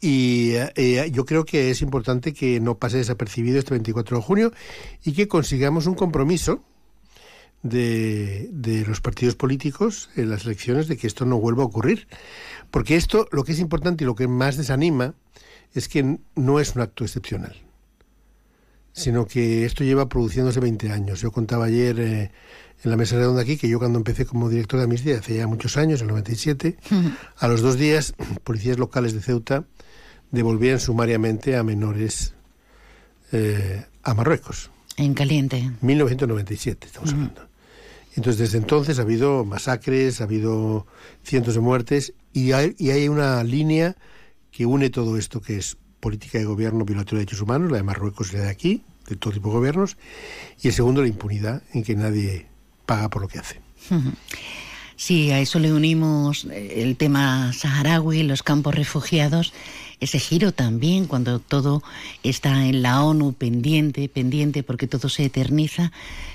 [0.00, 4.52] Y eh, yo creo que es importante que no pase desapercibido este 24 de junio
[5.04, 6.64] y que consigamos un compromiso
[7.62, 12.08] de, de, los partidos políticos en las elecciones de que esto no vuelva a ocurrir.
[12.70, 15.14] Porque esto, lo que es importante y lo que más desanima,
[15.74, 17.54] es que no es un acto excepcional,
[18.92, 21.20] sino que esto lleva produciéndose 20 años.
[21.20, 22.30] Yo contaba ayer eh,
[22.84, 25.46] en la mesa redonda aquí que yo cuando empecé como director de Amnistía, hace ya
[25.46, 26.76] muchos años, en el 97,
[27.38, 29.64] a los dos días, policías locales de Ceuta
[30.30, 32.34] devolvían sumariamente a menores
[33.32, 34.70] eh, a Marruecos.
[34.96, 35.70] En caliente.
[35.80, 37.51] 1997, estamos hablando.
[38.14, 40.86] Entonces, desde entonces ha habido masacres, ha habido
[41.22, 43.96] cientos de muertes y hay, y hay una línea
[44.50, 47.82] que une todo esto, que es política de gobierno violatoria de derechos humanos, la de
[47.84, 49.96] Marruecos y la de aquí, de todo tipo de gobiernos,
[50.60, 52.46] y el segundo, la impunidad, en que nadie
[52.86, 53.60] paga por lo que hace.
[54.96, 59.52] Sí, a eso le unimos el tema saharaui, los campos refugiados,
[60.02, 61.80] ese giro también cuando todo
[62.24, 65.92] está en la ONU pendiente, pendiente porque todo se eterniza,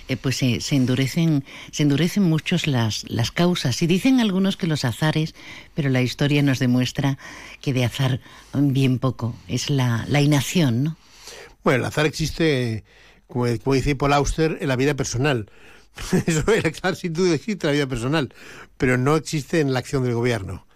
[0.07, 3.81] eh, pues se, endurecen, se endurecen muchos las, las causas.
[3.81, 5.35] Y dicen algunos que los azares,
[5.75, 7.17] pero la historia nos demuestra
[7.59, 8.21] que de azar
[8.53, 10.97] bien poco, es la, la inacción, ¿no?
[11.65, 12.85] Bueno, el azar existe,
[13.27, 15.51] como, como dice Paul Auster, en la vida personal.
[16.25, 18.33] Eso el azar sin duda existe en la vida personal,
[18.77, 20.66] pero no existe en la acción del gobierno.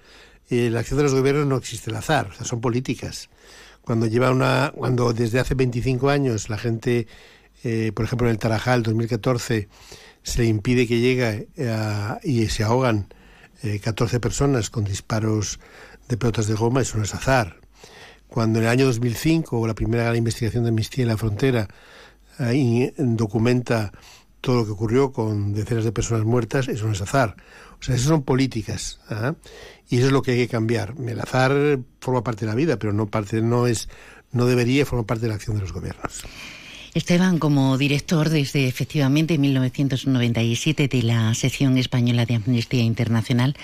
[0.51, 3.29] La acción de los gobiernos no existe el azar, son políticas.
[3.83, 7.07] Cuando lleva una, cuando desde hace 25 años la gente,
[7.63, 9.69] eh, por ejemplo en el Tarajal 2014,
[10.23, 13.07] se le impide que llegue eh, y se ahogan
[13.63, 15.61] eh, 14 personas con disparos
[16.09, 17.61] de pelotas de goma, eso no es azar.
[18.27, 21.69] Cuando en el año 2005, la primera investigación de amnistía en la frontera,
[22.97, 23.93] documenta
[24.41, 27.35] todo lo que ocurrió con decenas de personas muertas, eso no es azar.
[27.79, 28.99] O sea, esas son políticas.
[29.09, 29.35] ¿ah?
[29.89, 30.95] Y eso es lo que hay que cambiar.
[31.07, 33.87] El azar forma parte de la vida, pero no parte, no es,
[34.31, 36.23] no debería formar parte de la acción de los gobiernos.
[36.93, 43.55] Esteban, como director desde efectivamente 1997 de la sección española de Amnistía Internacional,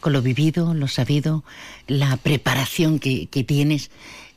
[0.00, 1.44] con lo vivido, lo sabido,
[1.86, 3.92] la preparación que, que tienes,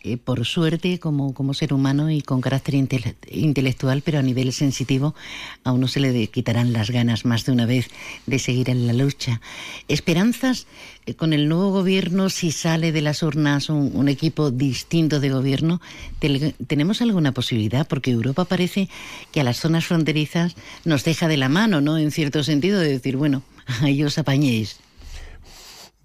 [0.05, 4.53] eh, por suerte, como, como ser humano y con carácter intele intelectual, pero a nivel
[4.53, 5.15] sensitivo,
[5.63, 7.87] a uno se le quitarán las ganas más de una vez
[8.27, 9.41] de seguir en la lucha.
[9.87, 10.67] ¿Esperanzas
[11.07, 15.31] eh, con el nuevo gobierno, si sale de las urnas un, un equipo distinto de
[15.31, 15.81] gobierno?
[16.19, 17.87] Te, ¿Tenemos alguna posibilidad?
[17.87, 18.89] Porque Europa parece
[19.31, 21.97] que a las zonas fronterizas nos deja de la mano, ¿no?
[21.97, 23.41] En cierto sentido, de decir, bueno,
[23.81, 24.85] ahí os apañéis.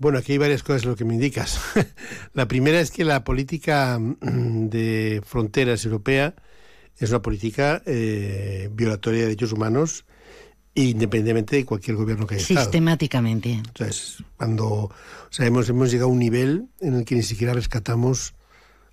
[0.01, 1.61] Bueno, aquí hay varias cosas lo que me indicas.
[2.33, 6.35] la primera es que la política de fronteras europea
[6.97, 10.07] es una política eh, violatoria de derechos humanos
[10.75, 13.51] independientemente de cualquier gobierno que haya Sistemáticamente.
[13.51, 13.69] Estado.
[13.69, 14.93] Entonces, cuando o
[15.29, 18.35] sea, hemos, hemos llegado a un nivel en el que ni siquiera rescatamos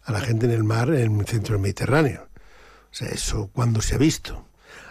[0.04, 2.28] a la gente en el mar en el centro del Mediterráneo.
[2.92, 4.47] O sea, eso cuando se ha visto.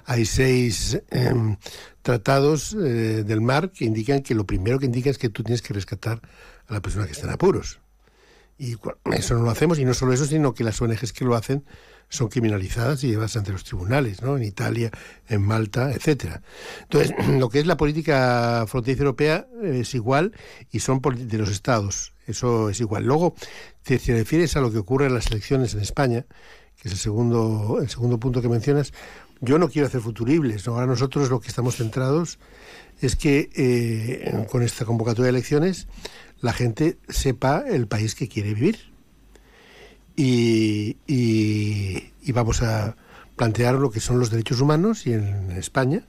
[0.06, 1.56] Hay seis eh,
[2.02, 5.62] tratados eh, del mar que indican que lo primero que indica es que tú tienes
[5.62, 6.22] que rescatar
[6.68, 7.80] a la persona que está en apuros.
[8.58, 8.76] Y
[9.12, 11.64] eso no lo hacemos, y no solo eso, sino que las ONGs que lo hacen
[12.08, 14.36] son criminalizadas y llevadas ante los tribunales, ¿no?
[14.36, 14.90] En Italia,
[15.28, 16.42] en Malta, etcétera.
[16.82, 20.32] Entonces, lo que es la política fronteriza europea es igual
[20.70, 22.12] y son de los estados.
[22.26, 23.04] Eso es igual.
[23.04, 23.34] Luego,
[23.82, 26.24] si te refieres a lo que ocurre en las elecciones en España,
[26.80, 28.92] que es el segundo, el segundo punto que mencionas,
[29.40, 30.66] yo no quiero hacer futuribles.
[30.68, 32.38] Ahora nosotros lo que estamos centrados
[33.00, 35.86] es que eh, con esta convocatoria de elecciones
[36.40, 38.78] la gente sepa el país que quiere vivir.
[40.18, 40.96] Y,
[42.32, 42.96] vamos a
[43.36, 46.06] plantear lo que son los derechos humanos y en España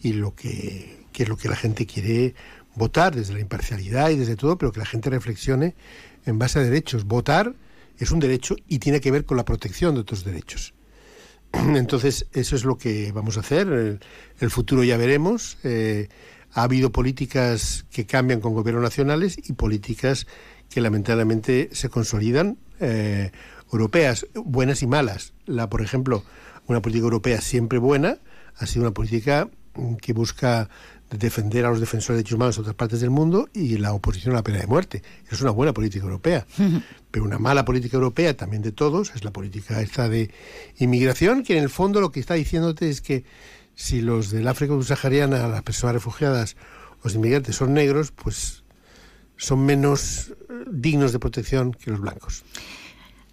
[0.00, 2.34] y lo que, es lo que la gente quiere
[2.74, 5.74] votar desde la imparcialidad y desde todo, pero que la gente reflexione
[6.26, 7.04] en base a derechos.
[7.04, 7.54] Votar
[7.98, 10.74] es un derecho y tiene que ver con la protección de otros derechos.
[11.76, 14.00] Entonces, eso es lo que vamos a hacer.
[14.38, 15.58] El, futuro ya veremos.
[15.64, 16.08] Eh,
[16.52, 20.26] ha habido políticas que cambian con gobiernos nacionales y políticas
[20.70, 23.32] que lamentablemente se consolidan, eh,
[23.72, 25.34] europeas, buenas y malas.
[25.46, 26.24] La, por ejemplo,
[26.66, 28.18] una política europea siempre buena
[28.56, 29.48] ha sido una política
[30.00, 30.68] que busca
[31.10, 33.92] de defender a los defensores de derechos humanos en otras partes del mundo y la
[33.92, 35.02] oposición a la pena de muerte.
[35.30, 36.46] Es una buena política europea.
[37.10, 40.30] Pero una mala política europea, también de todos, es la política esta de
[40.78, 43.24] inmigración, que en el fondo lo que está diciéndote es que
[43.74, 46.56] si los del África subsahariana, las personas refugiadas,
[47.02, 48.64] los inmigrantes son negros, pues
[49.36, 52.44] son menos eh, dignos de protección que los blancos.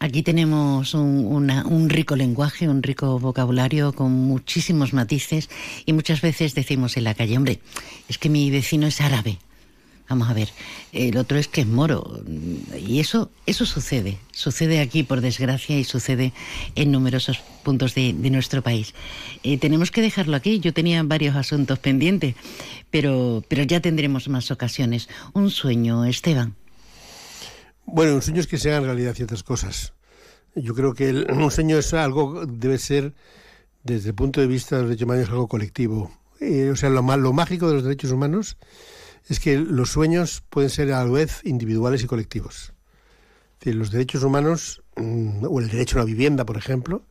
[0.06, 5.50] Aquí tenemos un, rico lenguaje, un rico vocabulario con muchísimos matices
[5.84, 7.60] y muchas veces decimos en la calle, hombre,
[8.08, 9.40] es que mi vecino es árabe.
[10.08, 10.50] Vamos a ver,
[10.92, 12.22] el otro es que es moro.
[12.88, 16.34] Y eso, eso sucede, sucede aquí por desgracia y sucede
[16.76, 18.94] en numerosos puntos de, nuestro país.
[19.42, 20.60] Eh, tenemos que dejarlo aquí.
[20.60, 22.36] Yo tenía varios asuntos pendientes,
[22.92, 25.10] pero, pero ya tendremos más ocasiones.
[25.34, 26.54] Un sueño, Esteban.
[27.88, 29.95] Bueno, un sueño es que se hagan realidad ciertas cosas.
[30.56, 33.14] Yo creo que un sueño es algo, debe ser,
[33.84, 36.12] desde el punto de vista de los derechos humanos, algo colectivo.
[36.40, 38.58] Eh, o sea, lo, lo mágico de los derechos humanos
[39.28, 42.74] es que los sueños pueden ser a la vez individuales y colectivos.
[43.64, 47.04] Los derechos humanos, mm, o el derecho a una vivienda, por ejemplo,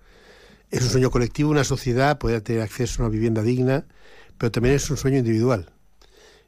[0.70, 3.86] es un sueño colectivo, una sociedad puede tener acceso a una vivienda digna,
[4.38, 5.73] pero también es un sueño individual.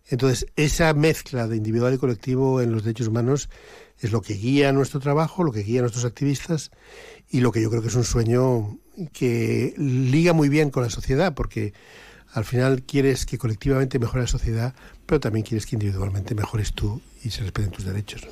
[0.08, 3.48] Entonces, esa mezcla de individual y colectivo en los derechos humanos
[4.00, 6.70] es lo que guía nuestro trabajo, lo que guía a nuestros activistas
[7.30, 8.78] y lo que yo creo que es un sueño
[9.12, 11.72] que liga muy bien con la sociedad, porque
[12.32, 14.74] al final quieres que colectivamente mejore la sociedad,
[15.06, 18.22] pero también quieres que individualmente mejores tú y se respeten tus derechos.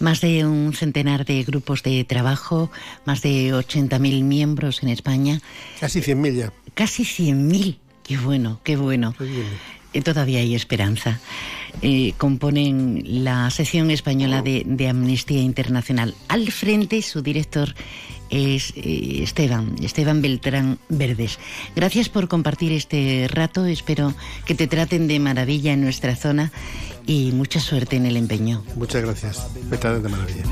[0.00, 2.70] Más de un centenar de grupos de trabajo,
[3.04, 5.40] más de 80.000 miembros en España.
[5.80, 6.52] Casi 100.000 ya.
[6.74, 7.78] Casi 100.000.
[8.02, 9.14] Qué bueno, qué bueno.
[10.02, 11.20] Todavía hay esperanza.
[11.82, 16.14] Eh, componen la sección española de, Amnistía Internacional.
[16.28, 17.74] Al frente, su director
[18.30, 21.38] es eh, Esteban, Esteban Beltrán Verdes.
[21.74, 23.66] Gracias por compartir este rato.
[23.66, 24.14] Espero
[24.46, 26.52] que te traten de maravilla en nuestra zona
[27.06, 28.62] y mucha suerte en el empeño.
[28.76, 29.46] Muchas gracias.
[29.68, 30.44] Me traten de maravilla.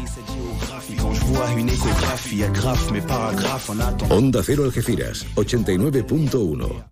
[4.11, 6.92] Onda Cero Algeciras, 89.1.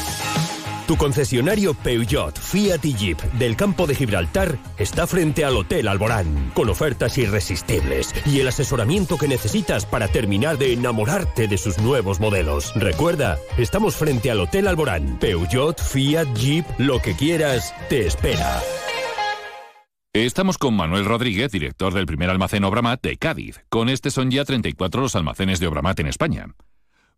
[0.91, 6.51] Tu concesionario Peugeot, Fiat y Jeep del campo de Gibraltar está frente al Hotel Alborán,
[6.53, 12.19] con ofertas irresistibles y el asesoramiento que necesitas para terminar de enamorarte de sus nuevos
[12.19, 12.73] modelos.
[12.75, 15.17] Recuerda, estamos frente al Hotel Alborán.
[15.17, 18.61] Peugeot, Fiat, Jeep, lo que quieras, te espera.
[20.11, 23.63] Estamos con Manuel Rodríguez, director del primer almacén Obramat de Cádiz.
[23.69, 26.47] Con este son ya 34 los almacenes de Obramat en España.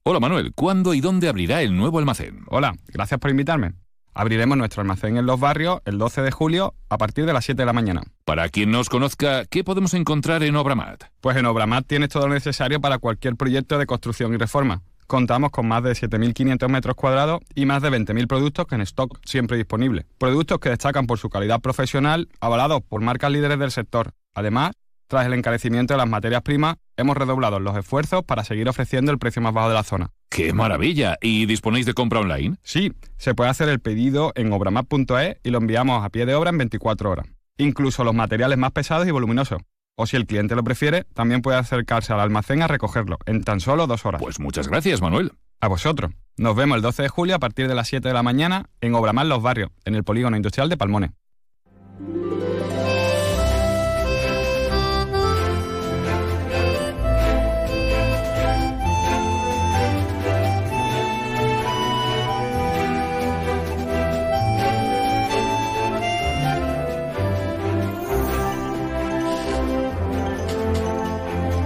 [0.06, 2.44] Hola Manuel, ¿cuándo y dónde abrirá el nuevo almacén?
[2.50, 3.72] Hola, gracias por invitarme.
[4.13, 7.62] Abriremos nuestro almacén en Los Barrios el 12 de julio a partir de las 7
[7.62, 8.02] de la mañana.
[8.26, 11.06] Para quien no os conozca, ¿qué podemos encontrar en Obramat?
[11.22, 14.82] Pues en Obramat tienes todo lo necesario para cualquier proyecto de construcción y reforma.
[15.08, 19.56] Contamos con más de 7.500 metros cuadrados y más de 20.000 productos en stock siempre
[19.56, 20.06] disponibles.
[20.18, 24.12] Productos que destacan por su calidad profesional, avalados por marcas líderes del sector.
[24.36, 24.74] Además,
[25.08, 29.20] tras el encarecimiento de las materias primas, hemos redoblado los esfuerzos para seguir ofreciendo el
[29.20, 30.12] precio más bajo de la zona.
[30.30, 31.18] ¡Qué maravilla!
[31.22, 32.58] ¿Y disponéis de compra online?
[32.63, 36.50] Sí, se puede hacer el pedido en obramap.es y lo enviamos a pie de obra
[36.50, 37.28] en 24 horas.
[37.58, 39.62] Incluso los materiales más pesados y voluminosos.
[39.96, 43.60] O si el cliente lo prefiere, también puede acercarse al almacén a recogerlo en tan
[43.60, 44.22] solo dos horas.
[44.22, 45.34] Pues muchas gracias, Manuel.
[45.62, 46.12] A vosotros.
[46.36, 48.96] Nos vemos el 12 de julio a partir de las 7 de la mañana en
[48.96, 51.12] Obramar Los Barrios, en el Polígono Industrial de Palmones.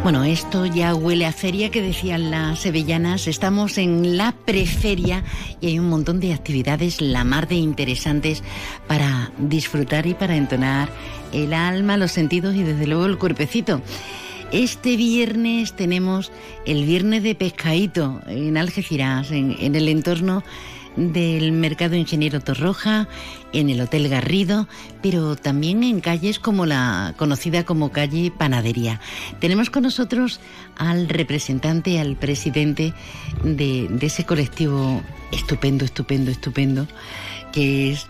[0.07, 3.27] Bueno, esto ya huele a feria que decían las sevillanas.
[3.27, 5.25] Estamos en la preferia
[5.59, 8.41] y hay un montón de actividades la mar de interesantes
[8.87, 10.87] para disfrutar y para entonar
[11.33, 13.81] el alma, los sentidos y desde luego el cuerpecito.
[14.53, 16.31] Este viernes tenemos
[16.65, 20.41] el viernes de pescadito en Algeciras, en, en el entorno
[20.97, 23.07] del Mercado Ingeniero Torroja,
[23.53, 24.67] en el Hotel Garrido,
[25.01, 28.99] pero también en calles como la conocida como calle Panadería.
[29.39, 30.41] Tenemos con nosotros
[30.75, 32.93] al representante, al presidente
[33.43, 36.87] de, ese colectivo estupendo, estupendo, estupendo,
[37.53, 38.07] que es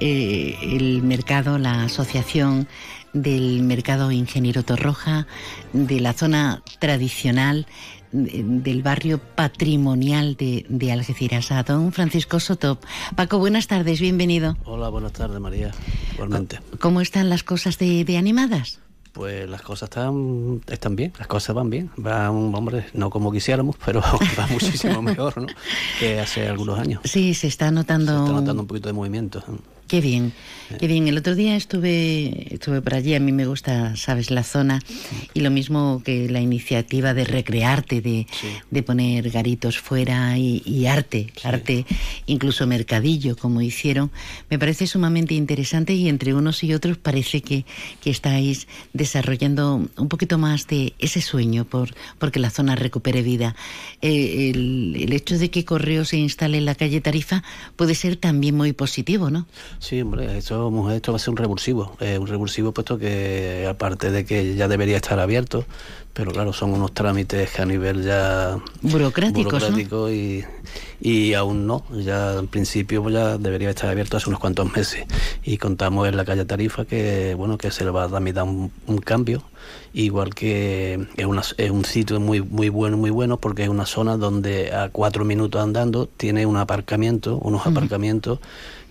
[0.00, 2.68] eh, el mercado, la asociación
[3.12, 5.26] del mercado Ingeniero Torroja,
[5.72, 7.66] de la zona tradicional
[8.12, 12.78] del barrio patrimonial de, de, Algeciras, a don Francisco Soto.
[13.16, 14.56] Paco, buenas tardes, bienvenido.
[14.64, 15.72] Hola, buenas tardes, María,
[16.14, 16.60] igualmente.
[16.80, 18.80] ¿Cómo están las cosas de, de animadas?
[19.12, 21.90] Pues las cosas están, están bien, las cosas van bien.
[21.96, 24.00] Van, hombre, no como quisiéramos, pero
[24.38, 25.46] va muchísimo mejor, ¿no?
[25.98, 27.00] Que hace algunos años.
[27.04, 28.12] Sí, se está notando.
[28.12, 29.42] Se está notando un poquito de movimiento.
[29.88, 30.34] Qué bien,
[30.78, 31.08] qué bien.
[31.08, 34.82] El otro día estuve, estuve por allí, a mí me gusta, sabes, la zona,
[35.32, 38.26] y lo mismo que la iniciativa de recrearte, de,
[38.70, 41.86] de poner garitos fuera y, arte, arte,
[42.26, 44.10] incluso mercadillo, como hicieron,
[44.50, 47.64] me parece sumamente interesante y entre unos y otros parece que,
[48.02, 53.56] que estáis desarrollando un poquito más de ese sueño por porque la zona recupere vida.
[54.02, 57.42] Eh, el, el hecho de que Correo se instale en la calle Tarifa
[57.76, 59.46] puede ser también muy positivo, ¿no?
[59.80, 61.96] Sí, hombre, esto, esto va a ser un revulsivo.
[62.00, 65.64] Eh, un revulsivo puesto que, aparte de que ya debería estar abierto,
[66.12, 70.44] pero claro, son unos trámites que a nivel ya burocráticos burocrático y,
[71.00, 71.84] y aún no.
[71.92, 75.06] Ya en principio pues ya debería estar abierto hace unos cuantos meses.
[75.44, 78.72] Y contamos en la calle Tarifa que bueno que se le va a dar un,
[78.88, 79.44] un cambio
[79.94, 83.86] igual que es, una, es un sitio muy muy bueno muy bueno porque es una
[83.86, 88.38] zona donde a cuatro minutos andando tiene un aparcamiento unos aparcamientos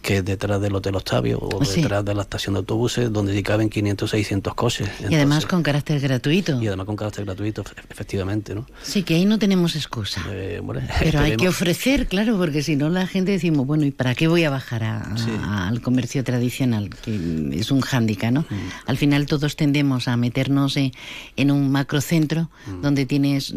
[0.08, 3.70] que es detrás del Hotel Octavio o detrás de la estación de autobuses donde caben
[3.70, 4.90] 500 600 coches.
[5.02, 6.62] y además con carácter gratuito.
[6.62, 8.66] Y además con carácter gratuito, efectivamente, ¿no?
[8.82, 10.24] Sí, que ahí no tenemos excusa.
[10.30, 13.92] Eh, bueno, Pero hay que ofrecer, claro, porque si no la gente decimos, bueno, ¿y
[13.92, 15.30] para qué voy a bajar a, sí.
[15.44, 16.90] a, al comercio tradicional?
[17.02, 18.42] Que es un hándicap, ¿no?
[18.50, 18.56] Mm.
[18.86, 20.94] Al final todos tendemos a meternos en,
[21.36, 22.82] en un macrocentro mm.
[22.82, 23.54] donde tienes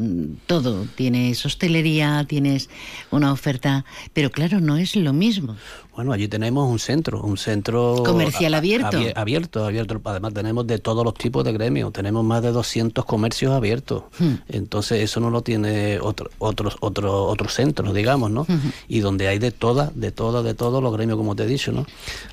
[0.47, 2.71] todo, tienes hostelería, tienes
[3.13, 5.57] una oferta, pero claro, no es lo mismo.
[6.01, 8.97] Bueno, allí tenemos un centro, un centro comercial abierto.
[9.15, 10.01] abierto, abierto.
[10.03, 14.05] Además tenemos de todos los tipos de gremios, tenemos más de 200 comercios abiertos.
[14.19, 14.37] Hmm.
[14.49, 18.45] Entonces eso no lo tiene otro, otros otros otros centros, digamos, ¿no?
[18.45, 18.73] Hmm.
[18.89, 21.71] Y donde hay de todas, de todas, de todos los gremios, como te he dicho,
[21.71, 21.85] ¿no?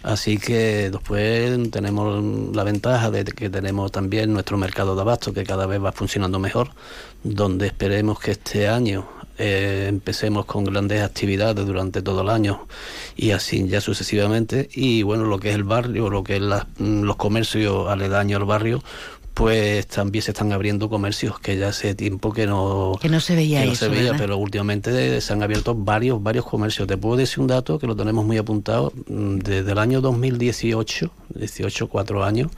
[0.01, 5.43] Así que después tenemos la ventaja de que tenemos también nuestro mercado de abasto que
[5.43, 6.69] cada vez va funcionando mejor,
[7.21, 12.67] donde esperemos que este año eh, empecemos con grandes actividades durante todo el año
[13.15, 14.69] y así ya sucesivamente.
[14.73, 18.47] Y bueno lo que es el barrio lo que es la, los comercios aledaños al
[18.47, 18.83] barrio
[19.37, 23.35] pues también se están abriendo comercios que ya hace tiempo que no que no se
[23.35, 26.87] veía no eso, se veía pero últimamente se han abierto varios varios comercios.
[26.87, 31.87] Te puedo decir un dato que lo tenemos muy apuntado desde el año 2018 18
[31.87, 32.49] cuatro años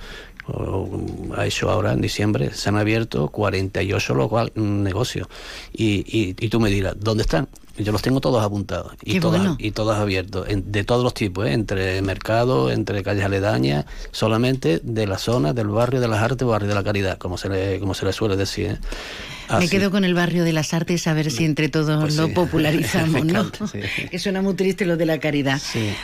[1.38, 5.28] ha hecho ahora en diciembre, se han abierto 48 local, negocios.
[5.74, 7.48] Y, y, y tú me dirás, ¿dónde están?
[7.78, 9.56] Yo los tengo todos apuntados y, Qué todas, bueno.
[9.58, 11.54] y todos abiertos, en- de todos los tipos, ¿eh?
[11.54, 16.68] entre mercados, entre calles aledañas, solamente de la zona del barrio de las artes barrio
[16.68, 18.66] de la caridad, como se le, como se le suele decir.
[18.72, 18.78] ¿eh?
[19.50, 19.70] Me Así.
[19.70, 22.34] quedo con el barrio de las artes a ver si entre todos Pues lo sí.
[22.34, 23.46] popularizamos, Me ¿no?
[23.72, 23.80] sí.
[24.12, 25.62] Que suena muy triste lo de la caridad.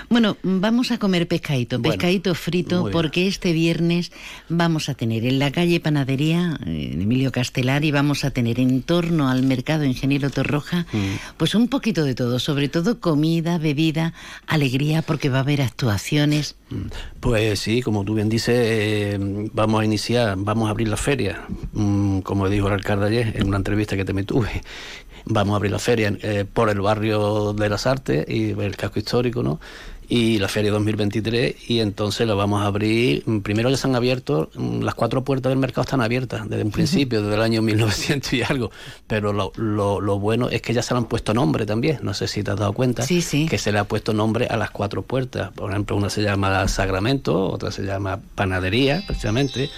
[0.10, 2.91] Bueno, vamos a comer pescadito, Bueno, pescadito frito, bien.
[2.91, 4.12] porque este viernes
[4.49, 8.81] vamos a tener en la calle Panadería, en Emilio Castelar, y vamos a tener en
[8.81, 11.36] torno al mercado Ingeniero Torroja, Mm.
[11.38, 14.13] pues un poquito de todo, sobre todo comida, bebida,
[14.47, 16.55] alegría, porque va a haber actuaciones.
[17.19, 19.17] Pues sí, como tú bien dices, eh,
[19.53, 23.48] vamos a iniciar, vamos a abrir la feria, mm, como dijo el alcalde ayer en
[23.48, 24.50] una entrevista que te me tuve.
[25.26, 29.00] Vamos a abrir la feria eh, por el barrio de las artes y el casco
[29.00, 29.60] histórico, ¿no?
[30.08, 33.24] Y la feria 2023 y entonces la vamos a abrir.
[33.26, 36.63] mm, Primero ya se han abierto, mm, las cuatro puertas del mercado están abiertas desde
[36.63, 38.69] un principio, desde el año 1900 y algo.
[39.08, 41.98] Pero lo, lo, lo bueno es que ya se le han puesto nombre también.
[42.04, 43.48] No sé si te has dado cuenta Sí, sí.
[43.50, 45.52] que se le ha puesto nombre a las cuatro puertas.
[45.54, 49.71] Por ejemplo, una se llama Sagramento, otra se llama Panadería, precisamente,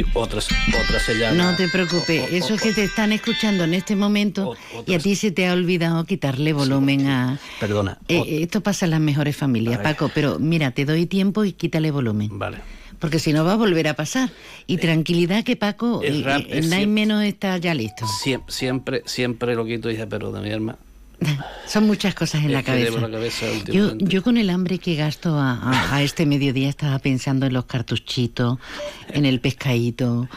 [0.00, 1.50] y otra, otra se llama...
[1.50, 4.54] No te preocupes, eso es que te están escuchando en este momento
[4.86, 7.38] y a ti se te ha olvidado quitarle volumen a...
[7.60, 7.98] Perdona.
[8.08, 9.78] Eh, esto pasa en las mejores familias.
[9.78, 12.28] Paco, pero mira, te doy tiempo y quítale volumen.
[12.38, 12.58] Vale.
[12.98, 14.30] Porque si no va a volver a pasar.
[14.66, 18.06] Y tranquilidad que Paco, eh, rap- eh, siempre- menos está ya listo.
[18.22, 20.78] Siempre, siempre, siempre lo quito y dice, pero de mi hermano,
[21.66, 23.00] Son muchas cosas en la llevo cabeza.
[23.00, 26.98] la cabeza Yo, yo con el hambre que gasto a, a- a este mediodía estaba
[27.00, 28.58] pensando en los cartuchitos,
[29.08, 30.28] en el pescadito.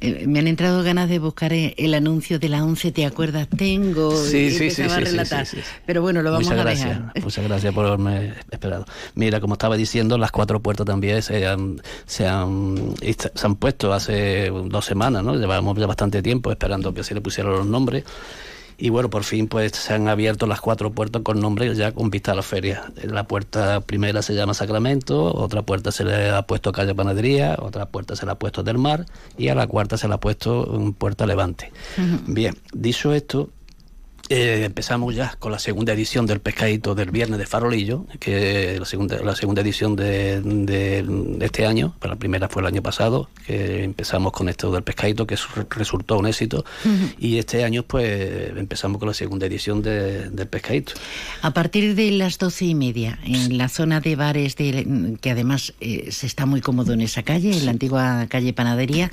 [0.00, 3.48] Eh, me han entrado ganas de buscar eh, el anuncio de la 11, ¿te acuerdas?
[3.54, 4.16] Tengo.
[4.16, 5.46] Sí, y sí, sí, empezaba sí, a sí, relatar.
[5.46, 5.68] sí, sí, sí.
[5.84, 7.12] Pero bueno, lo vamos Muchas a gracias, dejar.
[7.24, 8.86] Muchas gracias por haberme esperado.
[9.14, 13.92] Mira, como estaba diciendo, las cuatro puertas también se han, se han, se han puesto
[13.92, 15.34] hace dos semanas, ¿no?
[15.34, 18.04] Llevábamos ya bastante tiempo esperando que se le pusieran los nombres.
[18.82, 22.08] Y bueno, por fin pues se han abierto las cuatro puertas con nombres ya con
[22.08, 22.90] vista a la feria.
[23.02, 27.86] La puerta primera se llama Sacramento, otra puerta se le ha puesto Calle Panadería, otra
[27.86, 29.04] puerta se le ha puesto Del Mar
[29.36, 31.72] y a la cuarta se le ha puesto Puerta Levante.
[32.26, 33.50] Bien, dicho esto,
[34.30, 38.84] eh, empezamos ya con la segunda edición del pescadito del viernes de Farolillo, que la
[38.86, 43.28] segunda, la segunda edición de, de- de este año, la primera fue el año pasado,
[43.44, 46.64] que empezamos con esto del pescadito, que su- resultó un éxito,
[47.18, 50.92] y este año pues empezamos con la segunda edición de- del pescadito.
[51.42, 55.74] A partir de las doce y media, en la zona de bares, de, que además
[55.80, 59.10] eh, se está muy cómodo en esa calle, en la antigua calle Panadería,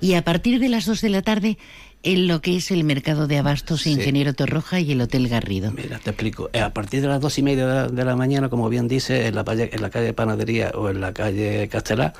[0.00, 1.58] y a partir de las dos de la tarde,
[2.02, 5.70] en lo que es el mercado de abastos Ingeniero Torroja y el Hotel Garrido.
[5.72, 6.48] Mira, te explico.
[6.54, 8.88] Eh, A partir de las dos y media de la, de la mañana, como bien
[8.88, 12.14] dice, en la, calle, en la calle Panadería o en la calle Castelar,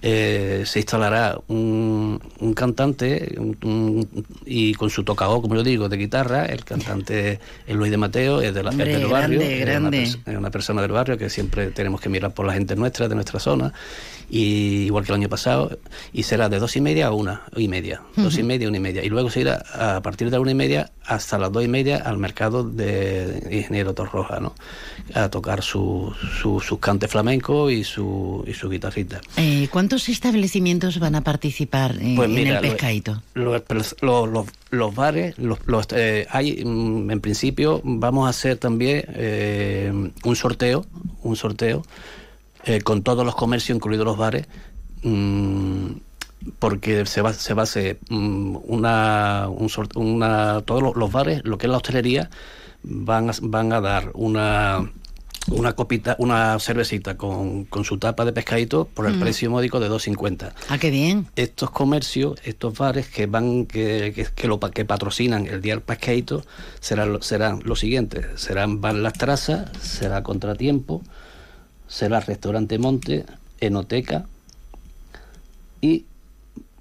[0.00, 5.88] eh, se instalará un, un cantante un- un- y con su tocado, como yo digo,
[5.90, 6.46] de guitarra.
[6.46, 9.38] El cantante es Luis de Mateo, es, de la- es Hombre, del barrio.
[9.38, 10.02] grande, es una grande.
[10.02, 13.14] es una persona del barrio que siempre tenemos que mirar por la gente nuestra, de
[13.14, 13.72] nuestra zona,
[14.28, 15.78] y igual que el año pasado,
[16.12, 18.80] y será de dos y media a una y media, dos y media, una y
[18.80, 21.64] media, y luego se irá a partir de la una y media hasta las dos
[21.64, 24.54] y media al mercado de Ingeniero Torroja, ¿no?
[25.14, 26.12] A tocar su,
[26.42, 29.20] su, sus cantes flamencos y su, y su guitarrita.
[29.36, 33.22] Eh, ¿Cuántos establecimientos van a participar eh, Pues en el pescadito?
[33.34, 38.56] Los, los- los- los bares, los, los, eh, hay, mm, en principio, vamos a hacer
[38.58, 40.84] también eh, un sorteo,
[41.22, 41.82] un sorteo
[42.66, 44.46] eh, con todos los comercios, incluidos los bares,
[45.02, 45.86] mm,
[46.58, 51.58] porque se va, se va a hacer una, un una, todos los, los bares, lo
[51.58, 52.30] que es la hostelería,
[52.82, 54.90] van a, van a dar una
[55.48, 59.20] una copita, una cervecita con, con su tapa de pescadito por el Mm.
[59.20, 61.28] precio módico de 2.50 Ah, qué bien.
[61.36, 65.82] estos comercios, estos bares que van que, que, que lo, que patrocinan el día del
[65.82, 66.44] pescadito
[66.80, 71.02] serán, serán lo siguiente, serán Bar Las Trazas, será Contratiempo,
[71.88, 73.24] será Restaurante Monte,
[73.60, 74.26] Enoteca
[75.80, 76.04] y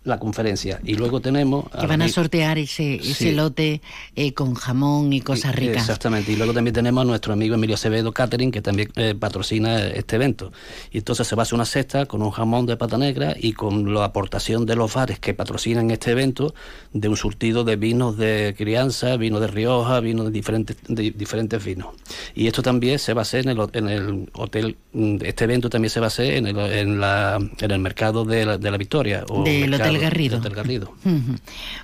[0.06, 0.80] la conferencia.
[0.84, 1.66] Y luego tenemos...
[1.70, 3.82] Que van a sortear ese, ese lote
[4.16, 5.82] eh, con jamón y cosas ricas.
[5.82, 6.32] Exactamente.
[6.32, 10.16] Y luego también tenemos a nuestro amigo Emilio Acevedo Catering, que también eh, patrocina este
[10.16, 10.52] evento.
[10.92, 13.54] Y entonces se va a hacer una cesta con un jamón de pata negra y
[13.54, 16.54] con la aportación de los bares que patrocinan este evento
[16.94, 21.64] de un surtido de vinos de crianza, vino de Rioja, vinos de diferentes, de diferentes
[21.64, 21.88] vinos.
[22.36, 25.70] Y esto también se va a hacer en el, en el hotel, mm, este evento
[25.70, 28.72] también se va a hacer en el, en la, en el mercado de la, de
[28.72, 29.26] la Victoria.
[29.30, 30.38] o Del mercado Hotel Garrido.
[30.38, 30.94] Hotel Garrido.
[31.06, 31.36] Ujú.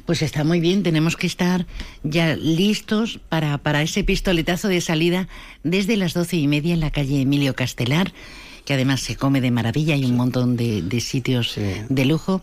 [0.06, 1.66] Pues está muy bien, tenemos que estar
[2.04, 5.28] ya listos para, para ese pistoletazo de salida
[5.64, 8.14] desde las doce y media en la calle Emilio Castelar,
[8.66, 11.56] que además se come de maravilla, hay un montón de, de sitios
[11.90, 12.42] de lujo.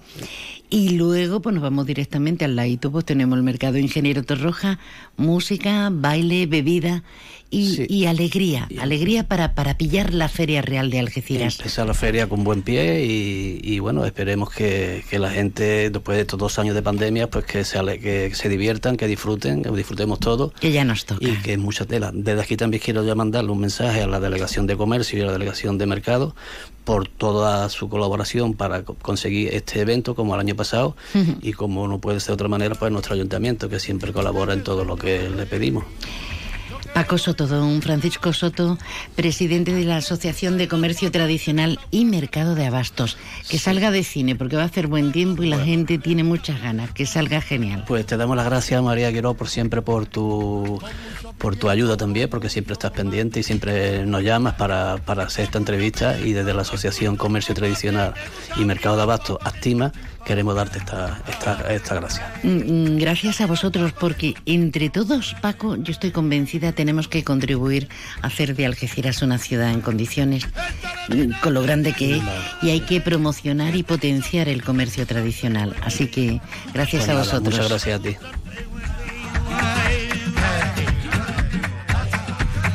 [0.70, 4.78] Y luego, pues nos vamos directamente al ladito, pues tenemos el mercado Ingeniero Torroja,
[5.16, 7.02] música, baile, bebida
[7.50, 11.56] y, y alegría, alegría para, para pillar la Feria Real de Algeciras.
[11.58, 16.16] Empezar la feria con buen pie y, y, bueno, esperemos que, que la gente, después
[16.16, 19.62] de estos dos años de pandemia, pues que se, ale- que se diviertan, que disfruten,
[19.62, 20.52] que disfrutemos todos.
[20.60, 21.26] Que ya nos toca.
[21.26, 22.10] Y que mucha tela.
[22.12, 25.26] Desde aquí también quiero ya mandarle un mensaje a la Delegación de Comercio y a
[25.26, 26.36] la Delegación de Mercado
[26.89, 30.97] por toda su colaboración para co- conseguir este evento como el año pasado
[31.43, 34.62] y como no puede ser de otra manera, pues nuestro ayuntamiento que siempre colabora en
[34.64, 35.84] todo lo que le pedimos.
[36.95, 38.78] Paco Soto, don Francisco Soto,
[39.14, 43.16] presidente de la Asociación de Comercio Tradicional y Mercado de Abastos.
[43.49, 46.61] Que salga de cine, porque va a hacer buen tiempo y la gente tiene muchas
[46.61, 46.91] ganas.
[46.93, 47.84] Que salga genial.
[47.86, 50.80] Pues te damos las gracias, María Quiró, por siempre por tu
[51.39, 55.45] por tu ayuda también, porque siempre estás pendiente y siempre nos llamas para, para hacer
[55.45, 58.14] esta entrevista y desde la Asociación Comercio Tradicional
[58.57, 59.93] y Mercado de Abastos, Actima,
[60.26, 62.34] queremos darte esta, esta, esta gracia.
[62.43, 67.88] Mm, mm, Gracias a vosotros, porque entre todos, Paco, yo estoy convencida, tenemos que contribuir
[68.22, 70.46] a hacer de Algeciras una ciudad en condiciones,
[71.08, 72.22] mm, con lo grande que es,
[72.62, 75.74] y hay que promocionar y potenciar el comercio tradicional.
[75.82, 76.40] Así que
[76.72, 77.54] gracias Pues a vosotros.
[77.54, 78.16] Muchas gracias a ti.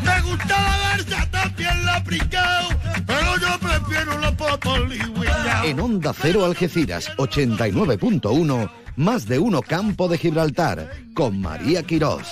[0.03, 2.67] Me gusta la garza, también la pringao,
[3.07, 5.63] pero yo prefiero la papa ligüeña.
[5.63, 12.27] En Onda Cero Algeciras 89.1, Más de uno Campo de Gibraltar con María Quirós.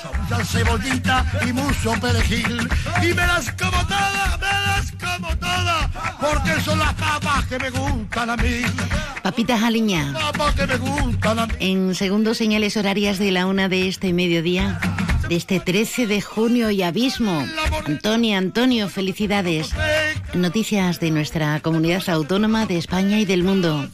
[0.45, 2.67] Cebollita y mucho perejil.
[3.01, 5.89] Y me las como todas, me las como todas.
[6.19, 8.61] Porque son las papas que me gustan a mí.
[9.23, 10.13] Papitas aliña.
[10.13, 11.53] Papas que me gustan a mí.
[11.59, 14.79] En segundos señales horarias de la una de este mediodía,
[15.29, 17.43] de este 13 de junio y abismo.
[17.87, 19.71] Antonio, Antonio, felicidades.
[20.35, 23.87] Noticias de nuestra comunidad autónoma de España y del mundo.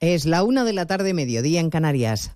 [0.00, 2.32] Es la una de la tarde, mediodía en Canarias.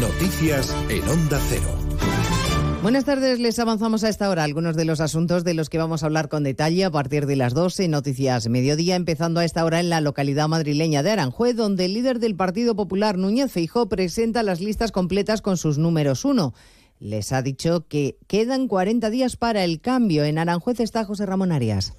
[0.00, 1.78] Noticias en Onda Cero.
[2.82, 6.02] Buenas tardes, les avanzamos a esta hora algunos de los asuntos de los que vamos
[6.02, 9.78] a hablar con detalle a partir de las 12 Noticias Mediodía, empezando a esta hora
[9.78, 14.42] en la localidad madrileña de Aranjuez, donde el líder del Partido Popular, Núñez Feijó, presenta
[14.42, 16.54] las listas completas con sus números uno.
[16.98, 20.24] Les ha dicho que quedan 40 días para el cambio.
[20.24, 21.92] En Aranjuez está José Ramón Arias.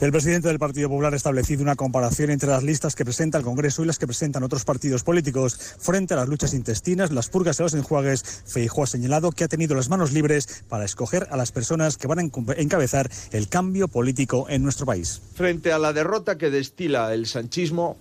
[0.00, 3.44] El presidente del Partido Popular ha establecido una comparación entre las listas que presenta el
[3.44, 5.58] Congreso y las que presentan otros partidos políticos.
[5.78, 9.48] Frente a las luchas intestinas, las purgas y los enjuagues, Feijóo ha señalado que ha
[9.48, 13.88] tenido las manos libres para escoger a las personas que van a encabezar el cambio
[13.88, 15.20] político en nuestro país.
[15.34, 17.96] Frente a la derrota que destila el sanchismo,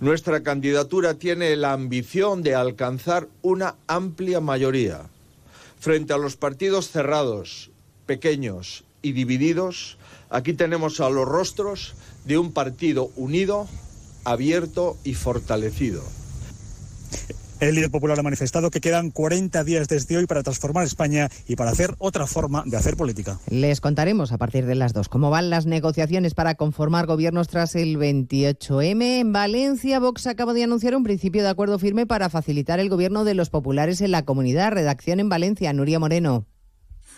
[0.00, 5.02] nuestra candidatura tiene la ambición de alcanzar una amplia mayoría.
[5.78, 7.70] Frente a los partidos cerrados,
[8.06, 9.98] pequeños y divididos,
[10.32, 13.68] Aquí tenemos a los rostros de un partido unido,
[14.24, 16.02] abierto y fortalecido.
[17.60, 21.54] El líder popular ha manifestado que quedan 40 días desde hoy para transformar España y
[21.54, 23.38] para hacer otra forma de hacer política.
[23.50, 27.76] Les contaremos a partir de las dos cómo van las negociaciones para conformar gobiernos tras
[27.76, 29.20] el 28M.
[29.20, 33.24] En Valencia, Vox acaba de anunciar un principio de acuerdo firme para facilitar el gobierno
[33.24, 34.72] de los populares en la comunidad.
[34.72, 36.46] Redacción en Valencia, Nuria Moreno.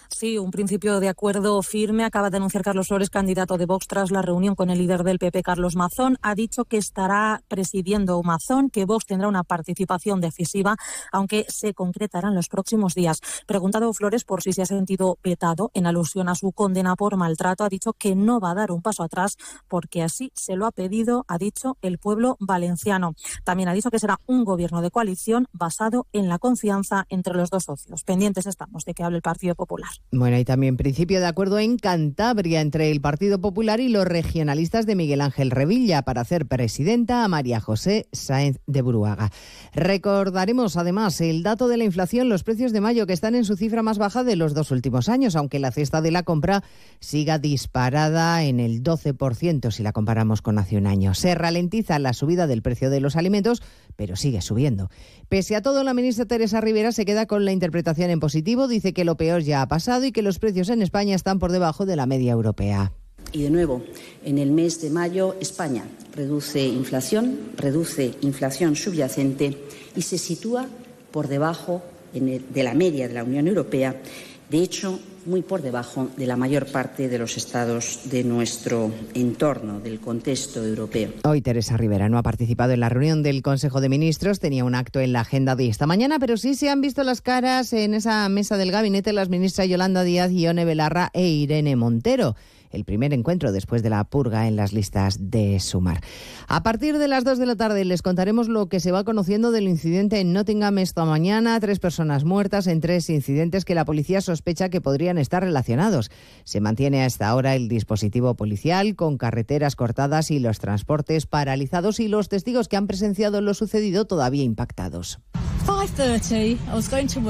[0.09, 4.11] Sí, un principio de acuerdo firme acaba de anunciar Carlos Flores, candidato de Vox, tras
[4.11, 6.19] la reunión con el líder del PP, Carlos Mazón.
[6.23, 10.77] Ha dicho que estará presidiendo Mazón, que Vox tendrá una participación decisiva,
[11.11, 13.21] aunque se concretará en los próximos días.
[13.47, 17.65] Preguntado Flores por si se ha sentido vetado en alusión a su condena por maltrato,
[17.65, 19.37] ha dicho que no va a dar un paso atrás
[19.69, 23.15] porque así se lo ha pedido, ha dicho, el pueblo valenciano.
[23.43, 27.51] También ha dicho que será un gobierno de coalición basado en la confianza entre los
[27.51, 28.05] dos socios.
[28.05, 29.94] Pendientes estamos de que hable el Partido Popular.
[30.11, 34.87] Bueno, y también principio de acuerdo en Cantabria entre el Partido Popular y los regionalistas
[34.87, 39.31] de Miguel Ángel Revilla para hacer presidenta a María José Sáenz de Buruaga.
[39.73, 43.57] Recordaremos además el dato de la inflación, los precios de mayo que están en su
[43.57, 46.65] cifra más baja de los dos últimos años, aunque la cesta de la compra
[47.01, 51.15] siga disparada en el 12% si la comparamos con hace un año.
[51.15, 53.63] Se ralentiza la subida del precio de los alimentos,
[53.97, 54.91] pero sigue subiendo.
[55.29, 58.93] Pese a todo, la ministra Teresa Rivera se queda con la interpretación en positivo, dice
[58.93, 61.85] que lo peor ya ha pasado y que los precios en España están por debajo
[61.85, 62.93] de la media europea.
[63.33, 63.83] Y de nuevo,
[64.25, 69.59] en el mes de mayo España reduce inflación, reduce inflación subyacente
[69.95, 70.67] y se sitúa
[71.11, 71.83] por debajo
[72.15, 74.01] de la media de la Unión Europea.
[74.49, 79.81] De hecho, muy por debajo de la mayor parte de los estados de nuestro entorno,
[79.81, 81.11] del contexto europeo.
[81.25, 84.75] Hoy Teresa Rivera no ha participado en la reunión del Consejo de Ministros, tenía un
[84.75, 87.95] acto en la agenda de esta mañana, pero sí se han visto las caras en
[87.95, 92.37] esa mesa del gabinete las ministras Yolanda Díaz, Ione Belarra e Irene Montero
[92.75, 96.01] el primer encuentro después de la purga en las listas de Sumar.
[96.49, 99.51] A partir de las 2 de la tarde les contaremos lo que se va conociendo
[99.51, 101.59] del incidente en Nottingham esta mañana.
[101.61, 106.11] Tres personas muertas en tres incidentes que la policía sospecha que podrían estar relacionados.
[106.45, 112.01] Se mantiene a esta hora el dispositivo policial con carreteras cortadas y los transportes paralizados
[112.01, 115.21] y los testigos que han presenciado lo sucedido todavía impactados.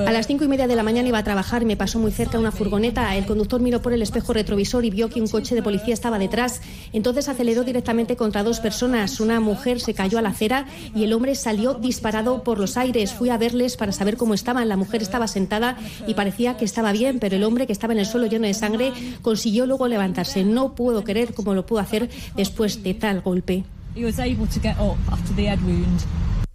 [0.06, 2.38] A las cinco y media de la mañana iba a trabajar me pasó muy cerca
[2.38, 3.14] una furgoneta.
[3.16, 6.20] El conductor miró por el espejo retrovisor y vio que un coche de policía estaba
[6.20, 6.62] detrás.
[6.92, 9.18] Entonces aceleró directamente contra dos personas.
[9.18, 13.12] Una mujer se cayó a la acera y el hombre salió disparado por los aires.
[13.12, 14.68] Fui a verles para saber cómo estaban.
[14.68, 15.76] La mujer estaba sentada
[16.06, 18.54] y parecía que estaba bien, pero el hombre que estaba en el suelo lleno de
[18.54, 20.44] sangre consiguió luego levantarse.
[20.44, 23.64] No puedo creer cómo lo pudo hacer después de tal golpe.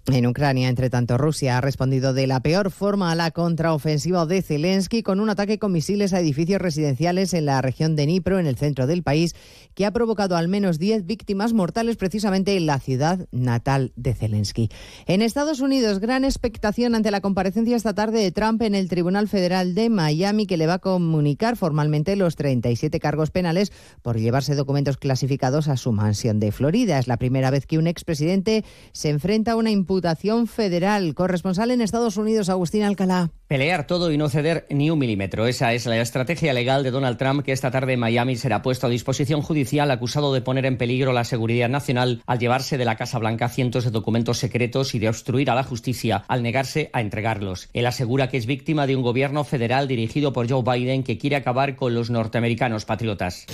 [0.07, 4.41] En Ucrania, entre tanto, Rusia ha respondido de la peor forma a la contraofensiva de
[4.41, 8.47] Zelensky con un ataque con misiles a edificios residenciales en la región de Dnipro, en
[8.47, 9.35] el centro del país,
[9.75, 14.69] que ha provocado al menos 10 víctimas mortales precisamente en la ciudad natal de Zelensky.
[15.05, 19.27] En Estados Unidos, gran expectación ante la comparecencia esta tarde de Trump en el Tribunal
[19.27, 23.71] Federal de Miami, que le va a comunicar formalmente los 37 cargos penales
[24.01, 26.97] por llevarse documentos clasificados a su mansión de Florida.
[26.97, 29.98] Es la primera vez que un expresidente se enfrenta a una imputación
[30.47, 31.13] federal.
[31.15, 33.31] Corresponsal en Estados Unidos, Agustín Alcalá.
[33.49, 35.47] Pelear todo y no ceder ni un milímetro.
[35.47, 38.85] Esa es la estrategia legal de Donald Trump que esta tarde en Miami será puesto
[38.85, 42.95] a disposición judicial acusado de poner en peligro la seguridad nacional al llevarse de la
[42.95, 47.01] Casa Blanca cientos de documentos secretos y de obstruir a la justicia al negarse a
[47.01, 47.69] entregarlos.
[47.73, 51.35] Él asegura que es víctima de un gobierno federal dirigido por Joe Biden que quiere
[51.35, 53.47] acabar con los norteamericanos patriotas.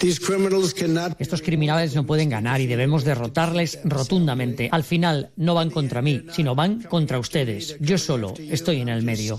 [1.20, 4.68] Estos criminales no pueden ganar y debemos derrotarles rotundamente.
[4.74, 7.78] Al final no van contra mí, sino van contra ustedes.
[7.80, 9.38] Yo solo estoy en el medio.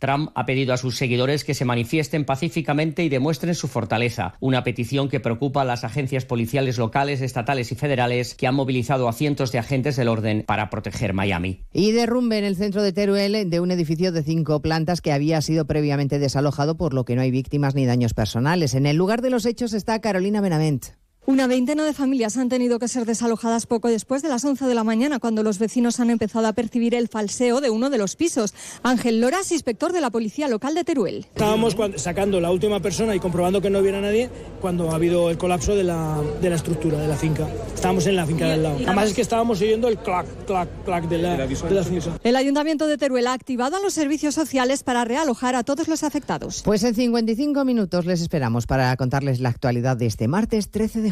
[0.00, 4.64] Trump ha pedido a sus seguidores que se manifiesten pacíficamente y demuestren su fortaleza, una
[4.64, 9.12] petición que preocupa a las agencias policiales locales, estatales y federales que han movilizado a
[9.12, 11.60] cientos de agentes del orden para proteger Miami.
[11.72, 15.40] Y derrumbe en el centro de Teruel de un edificio de cinco plantas que había
[15.40, 18.74] sido previamente desalojado, por lo que no hay víctimas ni daños personales.
[18.74, 20.86] En el lugar de los hechos está Carolina Benavent.
[21.24, 24.74] Una veintena de familias han tenido que ser desalojadas poco después de las 11 de
[24.74, 28.16] la mañana, cuando los vecinos han empezado a percibir el falseo de uno de los
[28.16, 28.54] pisos.
[28.82, 31.26] Ángel Loras, inspector de la Policía Local de Teruel.
[31.32, 35.38] Estábamos sacando la última persona y comprobando que no hubiera nadie cuando ha habido el
[35.38, 37.46] colapso de la, de la estructura, de la finca.
[37.72, 38.78] Estábamos en la finca del lado.
[38.84, 42.18] Además es que estábamos oyendo el clac, clac, clac de la, de la finca.
[42.24, 46.02] El Ayuntamiento de Teruel ha activado a los servicios sociales para realojar a todos los
[46.02, 46.62] afectados.
[46.64, 51.11] Pues en 55 minutos les esperamos para contarles la actualidad de este martes 13 de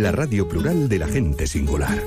[0.00, 2.02] La radio plural de la gente singular.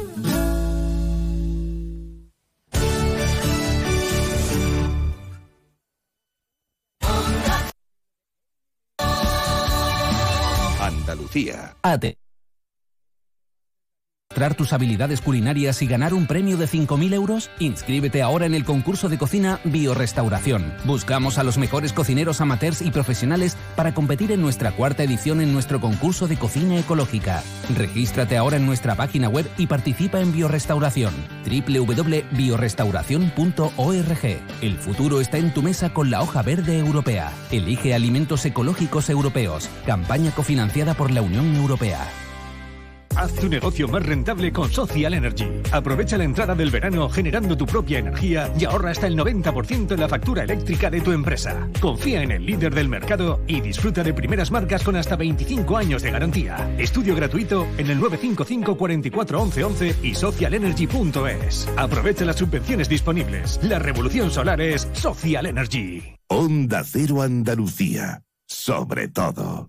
[10.80, 11.76] Andalucía.
[11.84, 12.23] Ate.
[14.34, 17.52] ¿Mostrar tus habilidades culinarias y ganar un premio de 5.000 euros?
[17.60, 20.74] Inscríbete ahora en el concurso de cocina Biorestauración.
[20.86, 25.54] Buscamos a los mejores cocineros amateurs y profesionales para competir en nuestra cuarta edición en
[25.54, 27.44] nuestro concurso de cocina ecológica.
[27.78, 31.14] Regístrate ahora en nuestra página web y participa en Biorestauración.
[31.46, 34.42] www.biorestauración.org.
[34.62, 37.32] El futuro está en tu mesa con la hoja verde europea.
[37.52, 39.70] Elige alimentos ecológicos europeos.
[39.86, 42.10] Campaña cofinanciada por la Unión Europea.
[43.16, 45.46] Haz tu negocio más rentable con Social Energy.
[45.72, 50.00] Aprovecha la entrada del verano generando tu propia energía y ahorra hasta el 90% en
[50.00, 51.70] la factura eléctrica de tu empresa.
[51.80, 56.02] Confía en el líder del mercado y disfruta de primeras marcas con hasta 25 años
[56.02, 56.76] de garantía.
[56.78, 61.70] Estudio gratuito en el 955 44 11 11 y socialenergy.es.
[61.78, 63.60] Aprovecha las subvenciones disponibles.
[63.64, 66.02] La revolución solar es Social Energy.
[66.28, 68.24] Onda Cero Andalucía.
[68.48, 69.68] Sobre todo.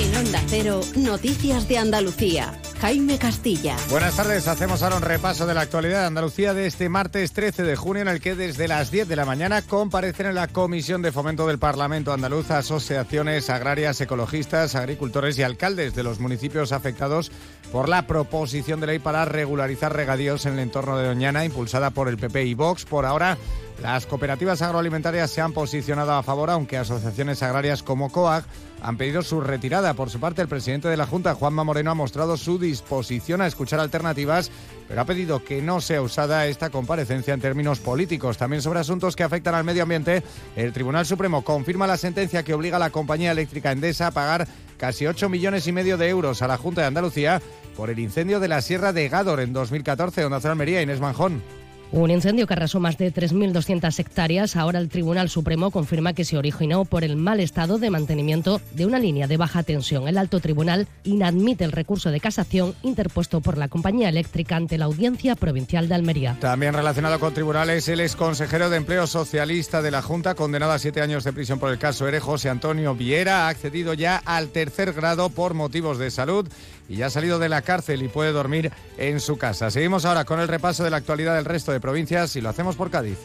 [0.00, 2.58] En Onda Cero, Noticias de Andalucía.
[2.80, 3.76] Jaime Castilla.
[3.90, 7.62] Buenas tardes, hacemos ahora un repaso de la actualidad de Andalucía de este martes 13
[7.64, 11.02] de junio en el que desde las 10 de la mañana comparecen en la Comisión
[11.02, 17.30] de Fomento del Parlamento Andaluz asociaciones agrarias, ecologistas, agricultores y alcaldes de los municipios afectados
[17.70, 22.08] por la proposición de ley para regularizar regadíos en el entorno de Doñana impulsada por
[22.08, 22.86] el PP y Vox.
[22.86, 23.36] Por ahora
[23.82, 28.44] las cooperativas agroalimentarias se han posicionado a favor, aunque asociaciones agrarias como COAG
[28.82, 29.94] han pedido su retirada.
[29.94, 33.46] Por su parte, el presidente de la Junta, Juanma Moreno, ha mostrado su disposición a
[33.46, 34.50] escuchar alternativas,
[34.86, 38.36] pero ha pedido que no sea usada esta comparecencia en términos políticos.
[38.36, 40.22] También sobre asuntos que afectan al medio ambiente,
[40.56, 44.46] el Tribunal Supremo confirma la sentencia que obliga a la compañía eléctrica Endesa a pagar
[44.76, 47.40] casi 8 millones y medio de euros a la Junta de Andalucía
[47.76, 51.59] por el incendio de la Sierra de Gádor en 2014, donde hace Almería, Inés Manjón.
[51.92, 54.54] Un incendio que arrasó más de 3.200 hectáreas.
[54.54, 58.86] Ahora el Tribunal Supremo confirma que se originó por el mal estado de mantenimiento de
[58.86, 60.06] una línea de baja tensión.
[60.06, 64.84] El alto tribunal inadmite el recurso de casación interpuesto por la compañía eléctrica ante la
[64.84, 66.36] Audiencia Provincial de Almería.
[66.38, 71.00] También relacionado con tribunales, el exconsejero de Empleo Socialista de la Junta, condenado a siete
[71.00, 74.92] años de prisión por el caso ERE, José Antonio Viera, ha accedido ya al tercer
[74.92, 76.46] grado por motivos de salud
[76.90, 79.70] y ya ha salido de la cárcel y puede dormir en su casa.
[79.70, 82.74] Seguimos ahora con el repaso de la actualidad del resto de provincias y lo hacemos
[82.74, 83.16] por Cádiz.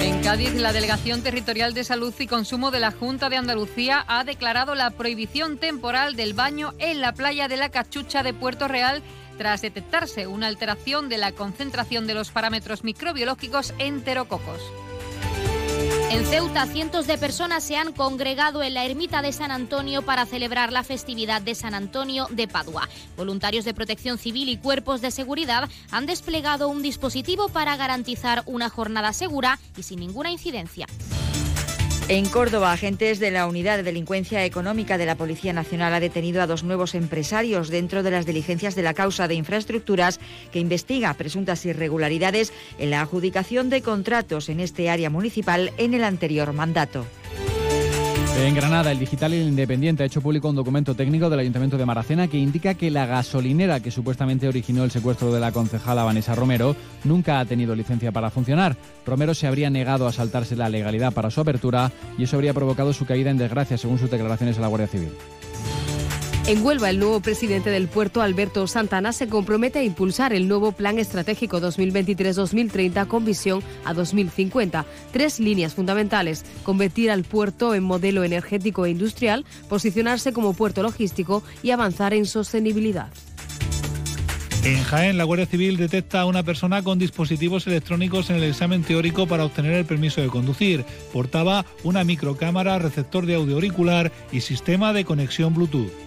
[0.00, 4.24] En Cádiz, la Delegación Territorial de Salud y Consumo de la Junta de Andalucía ha
[4.24, 9.00] declarado la prohibición temporal del baño en la playa de la Cachucha de Puerto Real
[9.38, 14.60] tras detectarse una alteración de la concentración de los parámetros microbiológicos enterococos.
[16.10, 20.26] En Ceuta, cientos de personas se han congregado en la ermita de San Antonio para
[20.26, 22.88] celebrar la festividad de San Antonio de Padua.
[23.16, 28.68] Voluntarios de protección civil y cuerpos de seguridad han desplegado un dispositivo para garantizar una
[28.68, 30.86] jornada segura y sin ninguna incidencia.
[32.06, 36.42] En Córdoba, agentes de la Unidad de Delincuencia Económica de la Policía Nacional ha detenido
[36.42, 40.20] a dos nuevos empresarios dentro de las diligencias de la causa de infraestructuras
[40.52, 46.04] que investiga presuntas irregularidades en la adjudicación de contratos en este área municipal en el
[46.04, 47.06] anterior mandato.
[48.36, 51.78] En Granada, el Digital y el Independiente ha hecho público un documento técnico del Ayuntamiento
[51.78, 56.02] de Maracena que indica que la gasolinera que supuestamente originó el secuestro de la concejala
[56.02, 56.74] Vanessa Romero
[57.04, 58.76] nunca ha tenido licencia para funcionar.
[59.06, 62.92] Romero se habría negado a saltarse la legalidad para su apertura y eso habría provocado
[62.92, 65.12] su caída en desgracia, según sus declaraciones a la Guardia Civil.
[66.46, 70.72] En Huelva, el nuevo presidente del puerto, Alberto Santana, se compromete a impulsar el nuevo
[70.72, 74.84] Plan Estratégico 2023-2030 con visión a 2050.
[75.10, 76.44] Tres líneas fundamentales.
[76.62, 82.26] Convertir al puerto en modelo energético e industrial, posicionarse como puerto logístico y avanzar en
[82.26, 83.08] sostenibilidad.
[84.64, 88.82] En Jaén, la Guardia Civil detecta a una persona con dispositivos electrónicos en el examen
[88.82, 90.84] teórico para obtener el permiso de conducir.
[91.10, 96.03] Portaba una microcámara, receptor de audio auricular y sistema de conexión Bluetooth.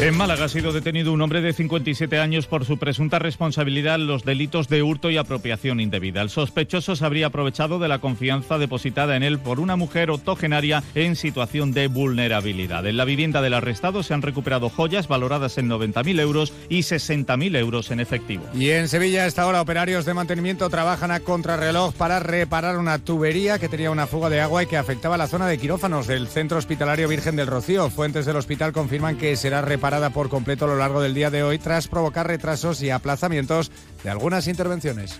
[0.00, 4.06] En Málaga ha sido detenido un hombre de 57 años por su presunta responsabilidad en
[4.06, 6.22] los delitos de hurto y apropiación indebida.
[6.22, 10.84] El sospechoso se habría aprovechado de la confianza depositada en él por una mujer octogenaria
[10.94, 12.86] en situación de vulnerabilidad.
[12.86, 17.56] En la vivienda del arrestado se han recuperado joyas valoradas en 90.000 euros y 60.000
[17.56, 18.44] euros en efectivo.
[18.54, 23.00] Y en Sevilla, a esta hora, operarios de mantenimiento trabajan a contrarreloj para reparar una
[23.00, 26.28] tubería que tenía una fuga de agua y que afectaba la zona de quirófanos del
[26.28, 27.90] Centro Hospitalario Virgen del Rocío.
[27.90, 31.42] Fuentes del hospital confirman que será reparada por completo a lo largo del día de
[31.42, 33.72] hoy tras provocar retrasos y aplazamientos
[34.04, 35.18] de algunas intervenciones.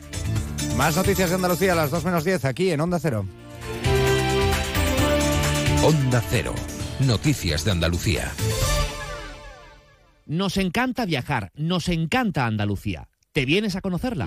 [0.77, 3.25] Más noticias de Andalucía a las 2 menos 10 aquí en Onda Cero.
[5.83, 6.55] Onda Cero.
[7.01, 8.31] Noticias de Andalucía.
[10.27, 13.09] Nos encanta viajar, nos encanta Andalucía.
[13.33, 14.27] ¿Te vienes a conocerla?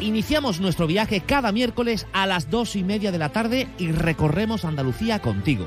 [0.00, 4.64] Iniciamos nuestro viaje cada miércoles a las dos y media de la tarde y recorremos
[4.64, 5.66] Andalucía contigo.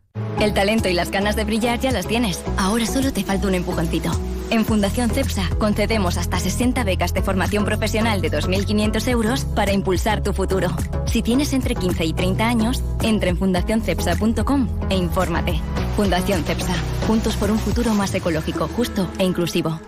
[0.41, 2.43] El talento y las ganas de brillar ya las tienes.
[2.57, 4.09] Ahora solo te falta un empujoncito.
[4.49, 10.23] En Fundación CEPSA concedemos hasta 60 becas de formación profesional de 2.500 euros para impulsar
[10.23, 10.69] tu futuro.
[11.05, 15.61] Si tienes entre 15 y 30 años, entra en fundacioncepsa.com e infórmate.
[15.95, 16.73] Fundación CEPSA.
[17.05, 19.79] Juntos por un futuro más ecológico, justo e inclusivo.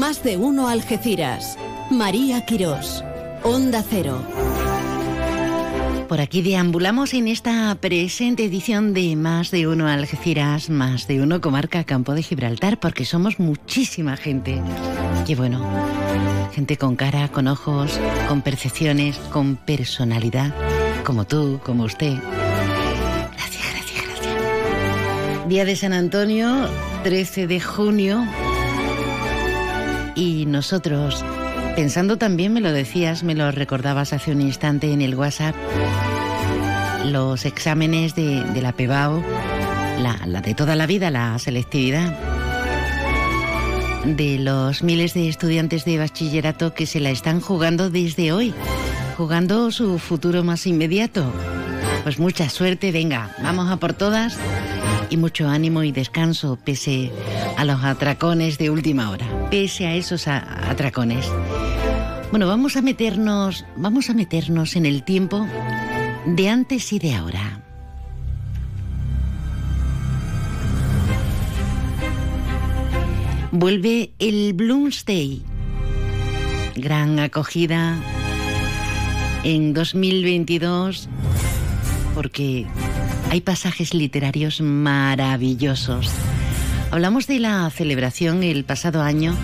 [0.00, 1.58] Más de uno Algeciras.
[1.90, 3.04] María Quirós.
[3.42, 4.18] Onda Cero.
[6.08, 11.42] Por aquí deambulamos en esta presente edición de Más de Uno Algeciras, Más de Uno
[11.42, 14.62] Comarca Campo de Gibraltar, porque somos muchísima gente.
[15.26, 15.62] Qué bueno.
[16.54, 20.54] Gente con cara, con ojos, con percepciones, con personalidad,
[21.04, 22.14] como tú, como usted.
[23.34, 25.48] Gracias, gracias, gracias.
[25.50, 26.70] Día de San Antonio,
[27.04, 28.24] 13 de junio.
[30.20, 31.24] Y nosotros,
[31.76, 35.54] pensando también, me lo decías, me lo recordabas hace un instante en el WhatsApp,
[37.06, 39.24] los exámenes de, de la PEBAO,
[40.02, 42.14] la, la de toda la vida, la selectividad,
[44.04, 48.52] de los miles de estudiantes de bachillerato que se la están jugando desde hoy,
[49.16, 51.32] jugando su futuro más inmediato.
[52.02, 54.38] Pues mucha suerte, venga, vamos a por todas
[55.10, 57.10] y mucho ánimo y descanso pese
[57.56, 61.26] a los atracones de última hora, pese a esos atracones.
[62.30, 65.46] Bueno, vamos a meternos, vamos a meternos en el tiempo
[66.26, 67.60] de antes y de ahora.
[73.52, 75.42] Vuelve el Bloomsday.
[76.76, 77.98] Gran acogida
[79.42, 81.08] en 2022
[82.14, 82.66] porque
[83.30, 86.10] hay pasajes literarios maravillosos.
[86.90, 89.36] Hablamos de la celebración el pasado año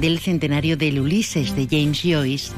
[0.00, 2.52] del centenario del Ulises de James Joyce,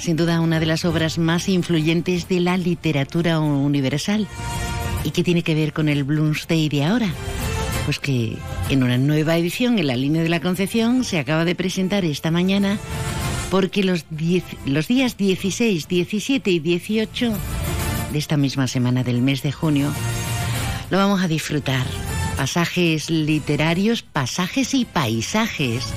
[0.00, 4.26] sin duda una de las obras más influyentes de la literatura universal.
[5.04, 7.08] ¿Y qué tiene que ver con el Bloomsday de ahora?
[7.84, 8.36] Pues que
[8.68, 12.32] en una nueva edición en la línea de la Concepción se acaba de presentar esta
[12.32, 12.78] mañana
[13.48, 14.04] porque los,
[14.66, 17.32] los días 16, 17 y 18
[18.12, 19.92] de esta misma semana del mes de junio
[20.90, 21.86] lo vamos a disfrutar.
[22.36, 25.92] Pasajes literarios, pasajes y paisajes.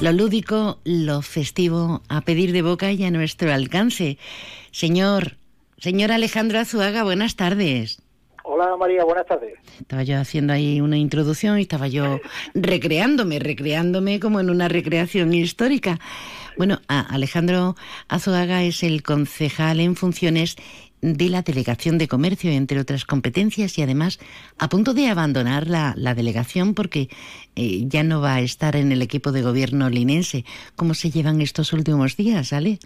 [0.00, 4.18] Lo lúdico, lo festivo, a pedir de boca y a nuestro alcance.
[4.72, 5.36] Señor,
[5.78, 8.02] señor Alejandro Azuaga, buenas tardes.
[8.42, 9.54] Hola María, buenas tardes.
[9.80, 12.18] Estaba yo haciendo ahí una introducción y estaba yo
[12.54, 16.00] recreándome, recreándome como en una recreación histórica.
[16.56, 17.76] Bueno, Alejandro
[18.08, 20.56] Azuaga es el concejal en funciones
[21.02, 24.18] de la Delegación de Comercio, entre otras competencias, y además
[24.58, 27.08] a punto de abandonar la, la delegación porque
[27.56, 30.44] eh, ya no va a estar en el equipo de gobierno linense.
[30.76, 32.78] ¿Cómo se llevan estos últimos días, Ale?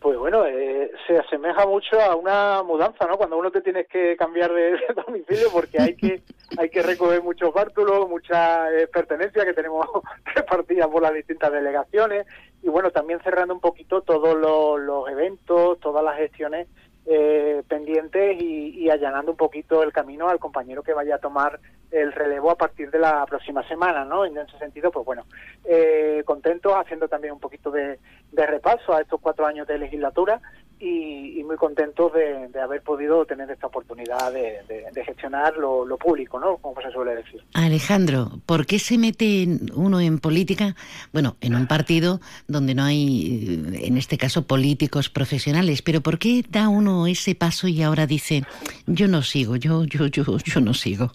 [0.00, 3.16] Pues bueno, eh, se asemeja mucho a una mudanza, ¿no?
[3.16, 6.22] Cuando uno te tienes que cambiar de, domicilio porque hay que
[6.58, 9.86] hay que recoger muchos bártulos, muchas eh, pertenencias que tenemos
[10.34, 12.26] repartidas por las distintas delegaciones
[12.62, 16.68] y bueno, también cerrando un poquito todos los, eventos, todas las gestiones
[17.06, 21.58] eh, pendientes y, y allanando un poquito el camino al compañero que vaya a tomar
[21.90, 24.24] el relevo a partir de la próxima semana, ¿no?
[24.24, 25.24] En ese sentido, pues bueno,
[25.64, 27.98] eh, contentos, haciendo también un poquito de
[28.32, 30.40] repaso a estos cuatro años de legislatura
[30.82, 35.56] y, y muy contentos de, de haber podido tener esta oportunidad de, de- de gestionar
[35.56, 36.56] lo, lo público, ¿no?
[36.58, 37.40] Como se suele decir.
[37.54, 40.74] Alejandro, ¿por qué se mete uno en política?
[41.12, 46.18] Bueno, en un partido donde no hay, eh, en este caso, políticos profesionales, pero ¿por
[46.18, 48.42] qué da uno ese paso y ahora dice,
[48.86, 51.12] yo no sigo, yo, yo, yo, yo no sigo?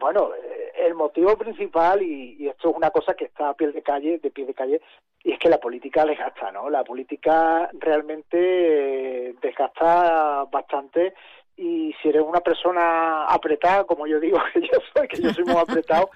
[0.00, 0.28] Bueno,
[0.96, 4.30] motivo principal, y, y esto es una cosa que está a pie de calle, de
[4.30, 4.80] pie de calle,
[5.22, 6.70] y es que la política desgasta, ¿no?
[6.70, 8.38] La política realmente
[9.30, 11.14] eh, desgasta bastante
[11.56, 15.44] y si eres una persona apretada, como yo digo que yo soy, que yo soy
[15.44, 16.10] muy apretado,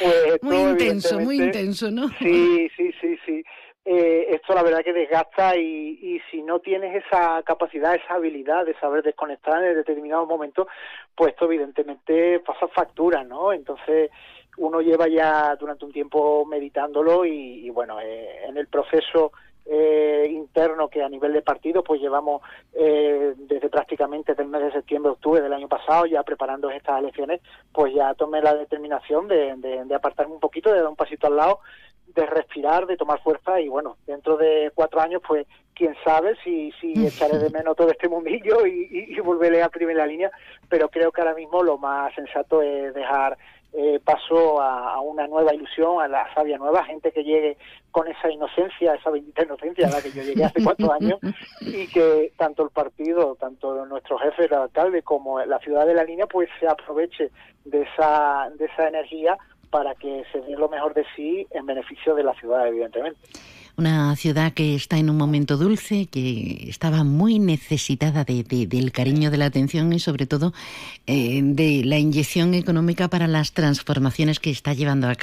[0.00, 2.08] pues Muy intenso, muy intenso, ¿no?
[2.18, 3.44] Sí, sí, sí, sí.
[3.84, 8.64] Eh, esto la verdad que desgasta y, y si no tienes esa capacidad, esa habilidad
[8.64, 10.68] de saber desconectar en determinados momentos,
[11.16, 13.52] pues esto evidentemente pasa factura, ¿no?
[13.52, 14.10] Entonces
[14.58, 19.32] uno lleva ya durante un tiempo meditándolo y, bueno, eh, en el proceso
[19.64, 22.42] eh, interno que a nivel de partido pues llevamos
[22.74, 27.40] eh, desde prácticamente del mes de septiembre, octubre del año pasado ya preparando estas elecciones,
[27.72, 31.28] pues ya tomé la determinación de, de, de apartarme un poquito, de dar un pasito
[31.28, 31.60] al lado,
[32.14, 36.72] de respirar, de tomar fuerza y bueno, dentro de cuatro años pues quién sabe si,
[36.80, 40.30] si echaré de menos todo este mundillo y, y, y volveré a primera línea,
[40.68, 43.38] pero creo que ahora mismo lo más sensato es dejar
[43.74, 47.56] eh, paso a, a una nueva ilusión, a la savia nueva, gente que llegue
[47.90, 51.18] con esa inocencia, esa bendita inocencia a la que yo llegué hace cuatro años
[51.62, 56.04] y que tanto el partido, tanto nuestro jefe, el alcalde, como la ciudad de la
[56.04, 57.30] línea, pues se aproveche
[57.64, 59.38] de esa, de esa energía
[59.72, 63.18] para que se dé lo mejor de sí en beneficio de la ciudad, evidentemente.
[63.76, 69.30] Una ciudad que está en un momento dulce, que estaba muy necesitada de, del cariño,
[69.30, 70.52] de la atención y sobre todo
[71.06, 75.16] eh, de la inyección económica para las transformaciones que está llevando a,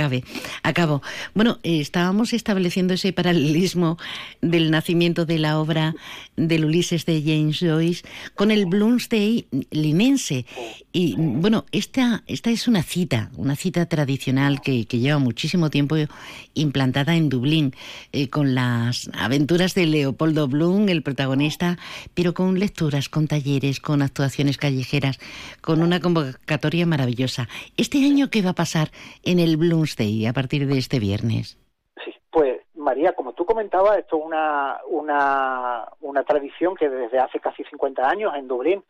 [0.64, 1.02] a cabo.
[1.34, 3.98] Bueno, estábamos estableciendo ese paralelismo
[4.42, 5.96] del nacimiento de la obra
[6.36, 8.04] del Ulises de James Joyce
[8.36, 10.46] con el Bloomsday linense.
[10.92, 15.96] Y bueno, esta, esta es una cita, una cita tradicional que, lleva muchísimo tiempo
[16.56, 17.74] implantada en Dublín,
[18.12, 21.78] eh, las aventuras de Leopoldo Bloom, el protagonista,
[22.16, 25.20] pero con lecturas, con talleres, con actuaciones callejeras,
[25.62, 27.48] con una convocatoria maravillosa.
[27.78, 28.90] ¿Este año qué va a pasar
[29.24, 31.58] en el Bloomsday a partir de este viernes?
[32.04, 37.40] Sí, pues María, como tú comentabas, esto es una, una, una tradición que desde hace
[37.40, 38.84] casi 50 años en Dublín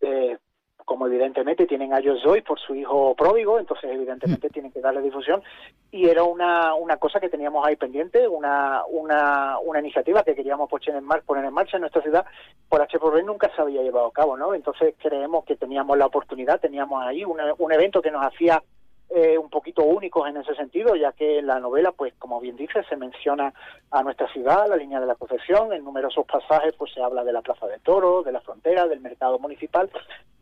[0.00, 0.38] eh,
[0.86, 5.42] como evidentemente tienen a Joyce por su hijo pródigo, entonces evidentemente tienen que darle difusión.
[5.90, 10.70] Y era una, una cosa que teníamos ahí pendiente, una, una, una iniciativa que queríamos
[10.70, 12.24] poner en, mar, poner en marcha en nuestra ciudad,
[12.68, 14.54] por H por B nunca se había llevado a cabo, ¿no?
[14.54, 18.62] Entonces creemos que teníamos la oportunidad, teníamos ahí un evento que nos hacía
[19.08, 22.56] eh, un poquito únicos en ese sentido, ya que en la novela, pues como bien
[22.56, 23.52] dice, se menciona
[23.90, 27.32] a nuestra ciudad, la línea de la procesión, en numerosos pasajes pues se habla de
[27.32, 29.88] la Plaza de Toro, de la frontera, del mercado municipal.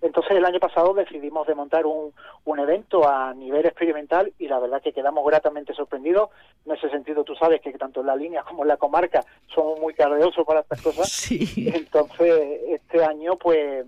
[0.01, 2.13] Entonces el año pasado decidimos de montar un,
[2.45, 6.31] un evento a nivel experimental y la verdad que quedamos gratamente sorprendidos.
[6.67, 9.79] En ese sentido tú sabes que tanto en la línea como en la comarca somos
[9.81, 11.09] muy cardeosos para estas cosas.
[11.11, 11.71] Sí.
[11.75, 13.87] Entonces este año pues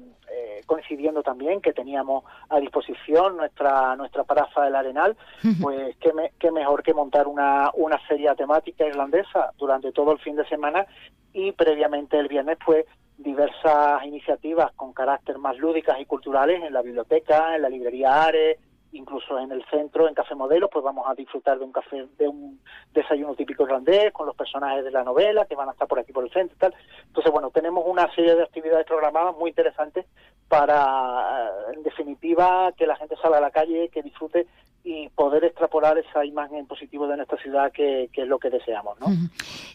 [0.67, 5.17] coincidiendo también que teníamos a disposición nuestra nuestra paraza del Arenal,
[5.61, 10.37] pues qué, qué mejor que montar una, una feria temática irlandesa durante todo el fin
[10.37, 10.87] de semana
[11.33, 12.85] y previamente el viernes pues
[13.19, 18.59] diversas iniciativas con carácter más lúdicas y culturales en la biblioteca, en la librería Ares,
[18.93, 22.29] incluso en el centro, en Café Modelo, pues vamos a disfrutar de un café, de
[22.29, 22.61] un
[22.93, 26.13] desayuno típico irlandés con los personajes de la novela que van a estar por aquí
[26.13, 26.75] por el centro y tal.
[27.07, 30.07] Entonces, bueno, tenemos una serie de actividades programadas muy interesantes
[30.49, 34.47] para, en definitiva, que la gente salga a la calle, que disfrute
[34.87, 38.97] y poder extrapolar esa imagen positiva de nuestra ciudad que, es lo que deseamos.
[39.01, 39.09] ¿no?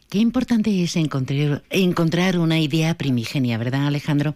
[0.10, 4.36] Qué importante es encontrar, encontrar una idea primigenia, ¿verdad Alejandro?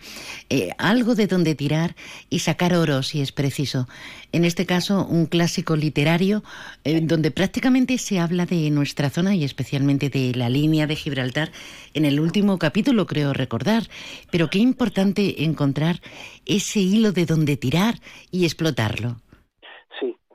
[0.49, 1.95] Eh, algo de donde tirar
[2.29, 3.87] y sacar oro si es preciso.
[4.33, 6.43] En este caso, un clásico literario
[6.83, 11.53] eh, donde prácticamente se habla de nuestra zona y especialmente de la línea de Gibraltar
[11.93, 13.83] en el último capítulo, creo recordar.
[14.29, 16.01] Pero qué importante encontrar
[16.45, 17.95] ese hilo de donde tirar
[18.29, 19.21] y explotarlo.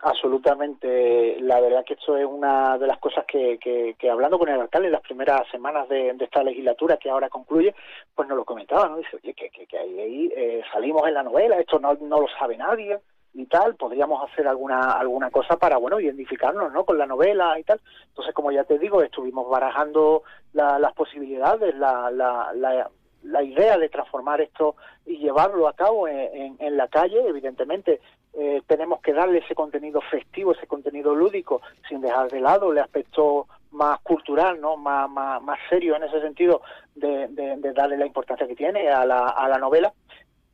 [0.03, 1.38] Absolutamente.
[1.40, 4.86] La verdad que esto es una de las cosas que, que, hablando con el alcalde
[4.86, 7.74] en las primeras semanas de, esta legislatura que ahora concluye,
[8.14, 8.96] pues nos lo comentaba, ¿no?
[8.96, 12.57] Dice, oye, que, que, ahí, eh, salimos en la novela, esto no, no lo sabe
[12.57, 12.98] nadie
[13.34, 16.84] y tal, podríamos hacer alguna alguna cosa para, bueno, identificarnos, ¿no?
[16.84, 17.80] Con la novela y tal.
[18.09, 20.22] Entonces, como ya te digo, estuvimos barajando
[20.55, 22.90] las posibilidades, la, la, la
[23.22, 28.01] la idea de transformar esto y llevarlo a cabo en, en, la calle, evidentemente
[28.35, 32.78] eh, tenemos que darle ese contenido festivo, ese contenido lúdico, sin dejar de lado el
[32.78, 36.62] aspecto más cultural, no más, más, más serio en ese sentido
[36.95, 39.93] de, de, darle la importancia que tiene a la, a la novela.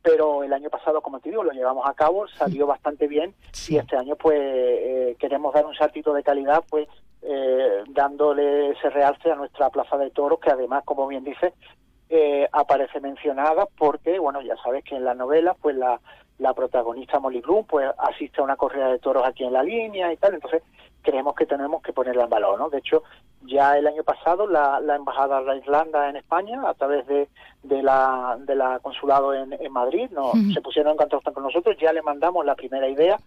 [0.01, 3.33] Pero el año pasado, como te digo, lo llevamos a cabo, salió bastante bien
[3.67, 6.87] y este año pues eh, queremos dar un saltito de calidad, pues
[7.21, 11.53] eh, dándole ese realce a nuestra plaza de toros, que además, como bien dice,
[12.09, 15.99] eh, aparece mencionada porque, bueno, ya sabes que en la novela, pues la,
[16.39, 20.11] la protagonista Molly Bloom, pues asiste a una corrida de toros aquí en la línea
[20.13, 20.61] y tal, entonces
[21.01, 22.69] creemos que tenemos que ponerla en valor, ¿no?
[22.69, 23.03] De hecho,
[23.43, 27.29] ya el año pasado la, la embajada de la Islanda en España, a través de,
[27.63, 31.77] de la, de la consulado en, en Madrid, no, se pusieron en contacto con nosotros,
[31.79, 33.17] ya le mandamos la primera idea.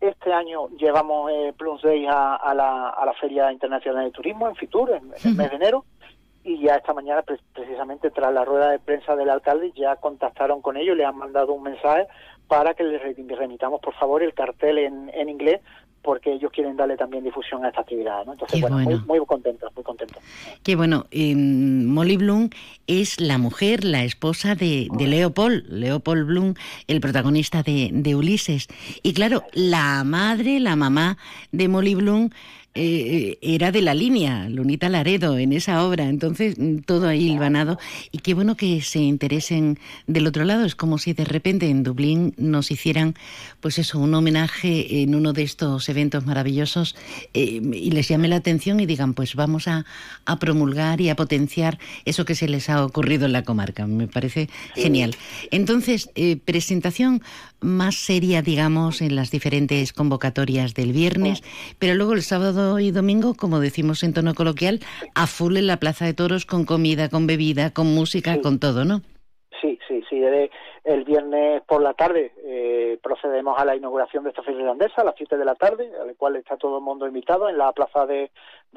[0.00, 4.48] Este año llevamos eh, Plus Day a, a, la, a la Feria Internacional de Turismo
[4.48, 5.84] en Fitur, en el mes de enero,
[6.46, 10.76] y ya esta mañana precisamente tras la rueda de prensa del alcalde ya contactaron con
[10.76, 12.06] ellos, le han mandado un mensaje
[12.46, 15.60] para que les remitamos por favor el cartel en, en inglés
[16.06, 18.24] porque ellos quieren darle también difusión a esta actividad.
[18.24, 18.34] ¿no?
[18.34, 20.22] Entonces, bueno, Muy, muy contentos, muy contentos.
[20.62, 21.06] Qué bueno.
[21.10, 22.50] Molly Bloom
[22.86, 26.54] es la mujer, la esposa de, de Leopold, Leopold Bloom,
[26.86, 28.68] el protagonista de, de Ulises.
[29.02, 31.18] Y claro, la madre, la mamá
[31.50, 32.30] de Molly Bloom
[32.78, 36.08] eh, era de la línea, Lunita Laredo, en esa obra.
[36.08, 37.78] Entonces, mm, todo ahí hilvanado.
[38.12, 40.64] Y qué bueno que se interesen del otro lado.
[40.66, 43.14] Es como si de repente en Dublín nos hicieran,
[43.60, 46.96] pues eso, un homenaje en uno de estos eventos maravillosos
[47.32, 49.86] eh, y les llame la atención y digan, pues vamos a,
[50.38, 53.86] promulgar y a potenciar eso que se les ha ocurrido en la comarca.
[53.86, 55.16] Me parece genial.
[55.50, 57.22] Entonces, eh, presentación
[57.60, 61.42] más seria, digamos, en las diferentes convocatorias del viernes,
[61.78, 64.80] pero luego el sábado y domingo, como decimos en tono coloquial,
[65.14, 68.84] a full en la Plaza de Toros con comida, con bebida, con música, con todo,
[68.84, 69.02] ¿no?
[69.60, 70.16] Sí, sí, sí.
[70.86, 75.04] El viernes por la tarde eh, procedemos a la inauguración de esta feria irlandesa a
[75.04, 77.72] las 7 de la tarde, a la cual está todo el mundo invitado en la
[77.72, 78.30] Plaza de,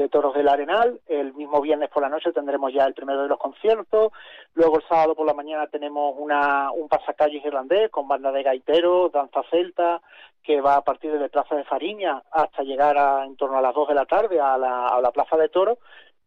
[0.10, 0.99] Toros del Arenal.
[1.05, 4.12] El mismo viernes por la noche tendremos ya el primero de los conciertos.
[4.55, 9.12] Luego el sábado por la mañana tenemos una, un pasacalles irlandés con banda de gaiteros,
[9.12, 10.01] danza celta,
[10.41, 13.62] que va a partir de la Plaza de Fariña hasta llegar a, en torno a
[13.62, 15.78] las 2 de la tarde a la, a la Plaza de Toros.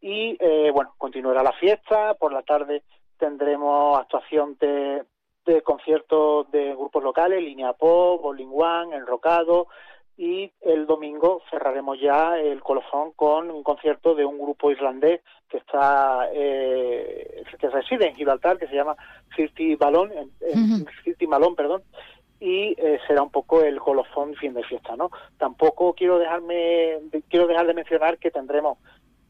[0.01, 2.15] Y eh, bueno, continuará la fiesta.
[2.15, 2.85] Por la tarde
[3.19, 5.03] tendremos actuación de,
[5.45, 9.69] de conciertos de grupos locales, Línea Pop, Bowling One, Enrocado,
[10.17, 15.57] y el domingo cerraremos ya el colofón con un concierto de un grupo irlandés que
[15.57, 18.95] está eh, que reside en Gibraltar que se llama
[19.35, 20.13] City Balón
[21.05, 21.83] City Malone perdón
[22.41, 27.47] y eh, será un poco el colofón fin de fiesta no tampoco quiero dejarme quiero
[27.47, 28.79] dejar de mencionar que tendremos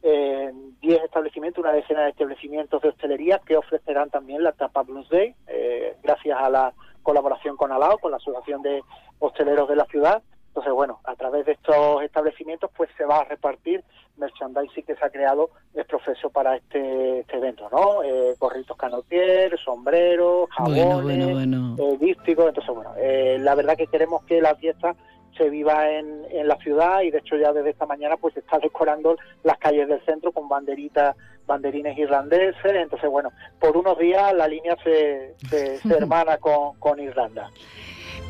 [0.03, 5.35] 10 establecimientos, una decena de establecimientos de hostelería que ofrecerán también la Tapa Blues Day,
[5.47, 6.73] eh, gracias a la
[7.03, 8.83] colaboración con Alao, con la Asociación de
[9.19, 10.23] Hosteleros de la Ciudad.
[10.49, 13.83] Entonces, bueno, a través de estos establecimientos pues se va a repartir
[14.19, 18.03] merchandising que se ha creado es profeso para este, este evento, ¿no?
[18.03, 24.25] Eh, gorritos canotier, sombreros, jabones, bueno, bueno, eh, Entonces, bueno, eh, la verdad que queremos
[24.25, 24.95] que la fiesta
[25.43, 28.41] se viva en, en la ciudad y de hecho ya desde esta mañana pues se
[28.41, 31.17] está decorando las calles del centro con banderitas
[31.47, 32.73] banderines irlandeses.
[32.75, 37.51] Entonces bueno por unos días la línea se, se, hermana con, con Irlanda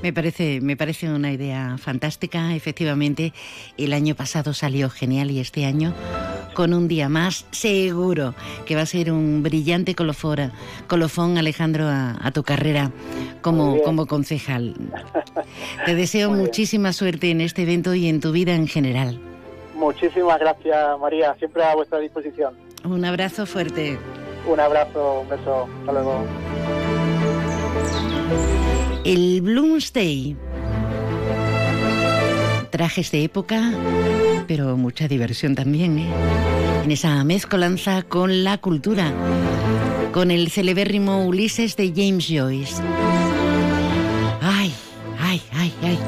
[0.02, 2.54] me parece, me parece una idea fantástica.
[2.54, 3.32] Efectivamente,
[3.78, 5.94] el año pasado salió genial y este año,
[6.54, 8.34] con un día más, seguro
[8.66, 10.52] que va a ser un brillante colofora,
[10.86, 12.90] colofón, Alejandro, a, tu carrera
[13.40, 14.74] como, como concejal.
[15.84, 19.20] Te deseo muchísima suerte en este evento y en tu vida en general.
[19.74, 21.34] Muchísimas gracias, María.
[21.38, 22.54] Siempre a vuestra disposición.
[22.84, 23.98] Un abrazo fuerte.
[24.46, 25.68] Un abrazo, un beso.
[25.80, 26.24] Hasta luego.
[29.05, 30.36] El Bloomsday.
[32.70, 33.72] Trajes de época,
[34.46, 36.09] pero mucha diversión también, ¿eh?
[36.84, 39.12] En esa mezcolanza con la cultura,
[40.12, 42.80] con el celebérrimo Ulises de James Joyce.
[44.40, 44.72] Ay,
[45.18, 45.98] ay, ay, ay.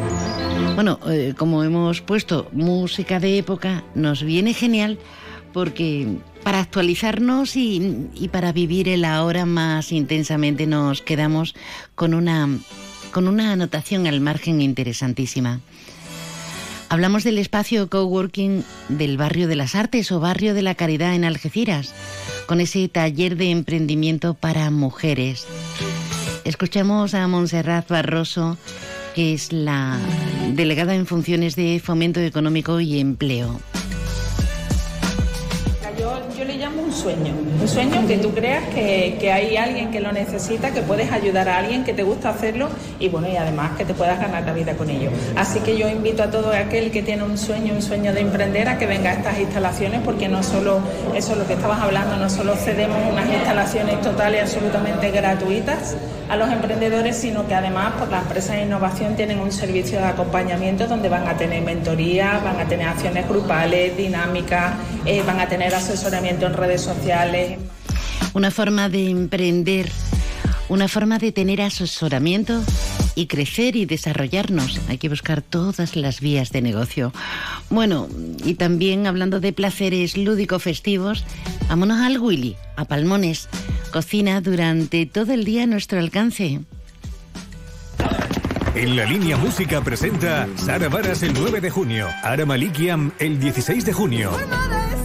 [0.77, 4.99] Bueno, eh, como hemos puesto música de época, nos viene genial
[5.53, 6.07] porque
[6.45, 11.55] para actualizarnos y, para vivir el ahora más intensamente nos quedamos
[11.95, 12.49] con una
[13.11, 15.61] con una anotación al margen interesantísima.
[16.89, 21.25] Hablamos del espacio coworking del barrio de las artes o barrio de la caridad en
[21.25, 21.95] Algeciras,
[22.47, 25.47] con ese taller de emprendimiento para mujeres.
[26.45, 28.59] Escuchamos a Montserrat Barroso,
[29.15, 29.99] que es la
[30.55, 33.61] delegada en funciones de fomento económico y empleo
[36.95, 37.35] sueño.
[37.61, 41.49] Un sueño que tú creas que, que, hay alguien que lo necesita, que puedes ayudar
[41.49, 42.69] a alguien, que te gusta hacerlo
[42.99, 45.11] y bueno, y además que te puedas ganar la vida con ello.
[45.37, 48.69] Así que yo invito a todo aquel que tiene un sueño, un sueño de emprender
[48.69, 50.81] a que venga a estas instalaciones porque no solo,
[51.15, 55.97] eso es lo que estabas hablando, no solo cedemos unas instalaciones totales absolutamente gratuitas
[56.29, 60.07] a los emprendedores, sino que además por las empresas de innovación tienen un servicio de
[60.07, 64.73] acompañamiento donde van a tener mentoría, van a tener acciones grupales, dinámicas,
[65.05, 67.59] eh, van a tener asesoramiento en redes sociales.
[68.35, 69.89] Una forma de emprender,
[70.69, 72.63] una forma de tener asesoramiento
[73.15, 74.81] y crecer y desarrollarnos.
[74.89, 77.13] Hay que buscar todas las vías de negocio.
[77.71, 78.09] Bueno,
[78.45, 81.25] y también hablando de placeres lúdico-festivos,
[81.69, 83.49] vámonos al Willy, a Palmones.
[83.93, 86.61] Cocina durante todo el día a nuestro alcance.
[88.75, 93.85] En la línea música presenta Sara Varas el 9 de junio, Ara Malikiam el 16
[93.85, 94.33] de junio.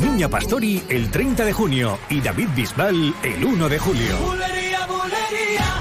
[0.01, 4.15] Niña Pastori el 30 de junio y David Bisbal el 1 de julio.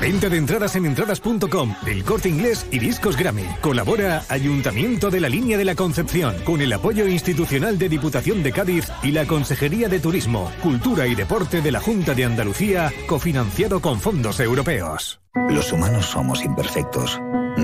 [0.00, 3.46] Venta de entradas en entradas.com, El Corte Inglés y Discos Grammy.
[3.62, 8.52] Colabora Ayuntamiento de la Línea de la Concepción con el apoyo institucional de Diputación de
[8.52, 13.80] Cádiz y la Consejería de Turismo, Cultura y Deporte de la Junta de Andalucía, cofinanciado
[13.80, 15.20] con fondos europeos.
[15.48, 17.18] Los humanos somos imperfectos.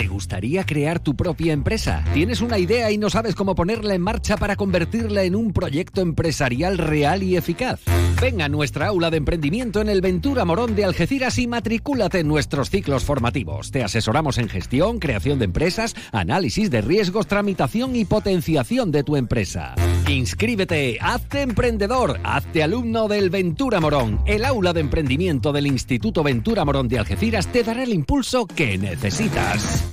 [0.00, 2.02] ¿Te gustaría crear tu propia empresa?
[2.14, 6.00] ¿Tienes una idea y no sabes cómo ponerla en marcha para convertirla en un proyecto
[6.00, 7.80] empresarial real y eficaz?
[8.18, 12.28] Ven a nuestra aula de emprendimiento en el Ventura Morón de Algeciras y matricúlate en
[12.28, 13.72] nuestros ciclos formativos.
[13.72, 19.16] Te asesoramos en gestión, creación de empresas, análisis de riesgos, tramitación y potenciación de tu
[19.16, 19.74] empresa.
[20.10, 24.20] Inscríbete, hazte emprendedor, hazte alumno del Ventura Morón.
[24.26, 28.76] El aula de emprendimiento del Instituto Ventura Morón de Algeciras te dará el impulso que
[28.76, 29.84] necesitas.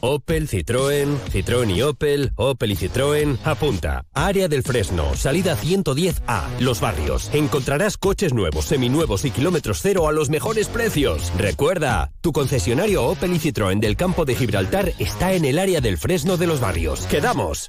[0.00, 4.06] Opel, Citroën, Citroën y Opel, Opel y Citroën, apunta.
[4.14, 7.30] Área del Fresno, salida 110A, Los Barrios.
[7.34, 11.32] Encontrarás coches nuevos, seminuevos y kilómetros cero a los mejores precios.
[11.36, 15.98] Recuerda, tu concesionario Opel y Citroën del campo de Gibraltar está en el área del
[15.98, 17.00] Fresno de Los Barrios.
[17.06, 17.68] ¡Quedamos!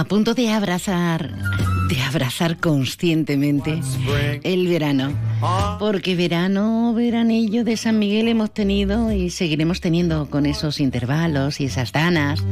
[0.00, 1.30] A punto de abrazar,
[1.90, 3.82] de abrazar conscientemente
[4.42, 5.12] el verano.
[5.78, 11.66] Porque verano, veranillo de San Miguel hemos tenido y seguiremos teniendo con esos intervalos y
[11.66, 12.42] esas danas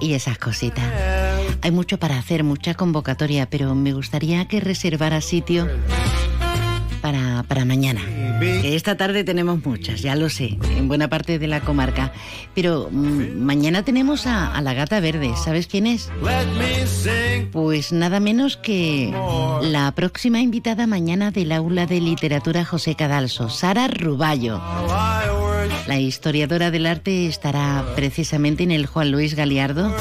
[0.00, 0.84] y esas cositas.
[1.62, 5.68] Hay mucho para hacer, mucha convocatoria, pero me gustaría que reservara sitio
[6.98, 8.00] para, para mañana.
[8.40, 12.12] Que esta tarde tenemos muchas, ya lo sé, en buena parte de la comarca.
[12.54, 15.32] Pero mm, mañana tenemos a, a la gata verde.
[15.42, 16.10] ¿Sabes quién es?
[17.52, 19.12] Pues nada menos que
[19.62, 24.60] la próxima invitada mañana del aula de literatura José Cadalso, Sara Ruballo.
[25.86, 29.94] La historiadora del arte estará precisamente en el Juan Luis Galiardo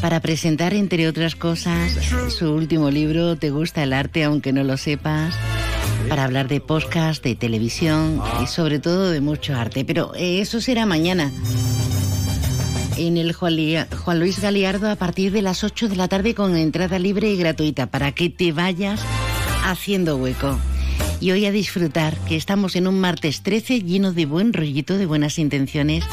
[0.00, 1.92] para presentar, entre otras cosas,
[2.28, 5.34] su último libro, Te gusta el arte aunque no lo sepas,
[6.08, 9.84] para hablar de podcast, de televisión y sobre todo de mucho arte.
[9.84, 11.30] Pero eh, eso será mañana.
[12.96, 13.56] En el Juan,
[14.18, 17.86] Luis Galiardo a partir de las 8 de la tarde con entrada libre y gratuita
[17.86, 19.00] para que te vayas
[19.64, 20.58] haciendo hueco.
[21.20, 25.06] Y hoy a disfrutar, que estamos en un martes 13 lleno de buen rollito, de
[25.06, 26.04] buenas intenciones,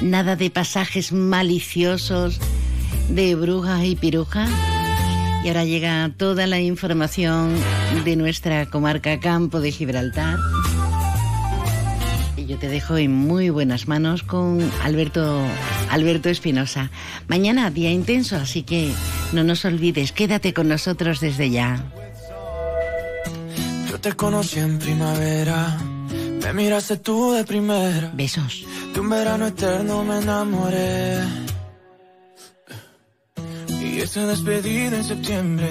[0.00, 2.40] nada de pasajes maliciosos,
[3.08, 4.50] de brujas y pirujas.
[5.44, 7.54] Y ahora llega toda la información
[8.04, 10.38] de nuestra comarca Campo de Gibraltar.
[12.36, 15.40] Y yo te dejo en muy buenas manos con Alberto
[15.90, 16.90] Alberto Espinosa.
[17.28, 18.92] Mañana día intenso, así que
[19.32, 21.84] no nos olvides, quédate con nosotros desde ya.
[23.90, 25.76] Yo te conocí en primavera,
[26.42, 28.10] me miraste tú de primera.
[28.14, 28.64] Besos.
[28.94, 31.51] De un verano eterno me enamoré.
[33.92, 35.68] Y esa despedida en septiembre,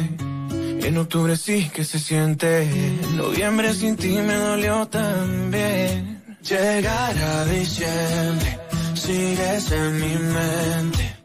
[0.85, 2.61] en octubre sí que se siente.
[2.61, 6.21] En noviembre sin ti me dolió también.
[6.47, 8.59] Llegar a diciembre,
[8.93, 11.15] sigues en mi mente.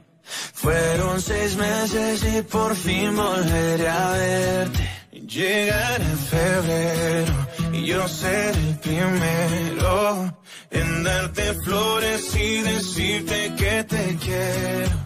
[0.55, 4.90] Fueron seis meses y por fin volveré a verte.
[5.12, 10.39] Llegar en febrero y yo ser el primero
[10.70, 15.06] en darte flores y decirte que te quiero.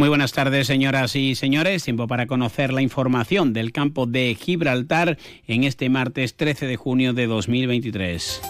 [0.00, 1.84] Muy buenas tardes, señoras y señores.
[1.84, 7.12] Tiempo para conocer la información del campo de Gibraltar en este martes 13 de junio
[7.12, 8.40] de 2023.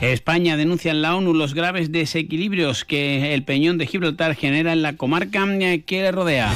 [0.00, 4.82] España denuncia en la ONU los graves desequilibrios que el peñón de Gibraltar genera en
[4.82, 5.46] la comarca
[5.86, 6.52] que le rodea.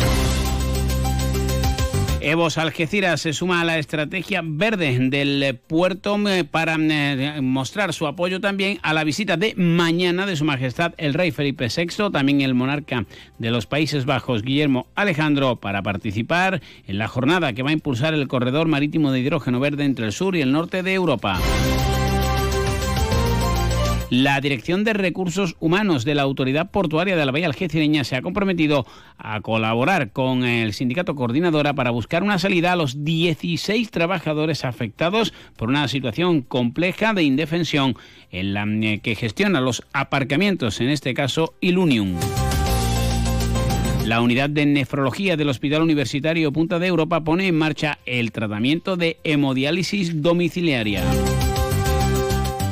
[2.24, 8.06] Evos Algeciras se suma a la estrategia verde del puerto eh, para eh, mostrar su
[8.06, 12.40] apoyo también a la visita de mañana de Su Majestad el Rey Felipe VI, también
[12.40, 13.04] el monarca
[13.38, 18.14] de los Países Bajos Guillermo Alejandro, para participar en la jornada que va a impulsar
[18.14, 21.38] el corredor marítimo de hidrógeno verde entre el sur y el norte de Europa.
[24.22, 28.22] La Dirección de Recursos Humanos de la Autoridad Portuaria de la Bahía Algecireña se ha
[28.22, 28.86] comprometido
[29.18, 35.34] a colaborar con el sindicato coordinadora para buscar una salida a los 16 trabajadores afectados
[35.56, 37.96] por una situación compleja de indefensión
[38.30, 38.64] en la
[39.02, 42.14] que gestiona los aparcamientos, en este caso Ilunium.
[44.06, 48.96] La unidad de nefrología del Hospital Universitario Punta de Europa pone en marcha el tratamiento
[48.96, 51.02] de hemodiálisis domiciliaria.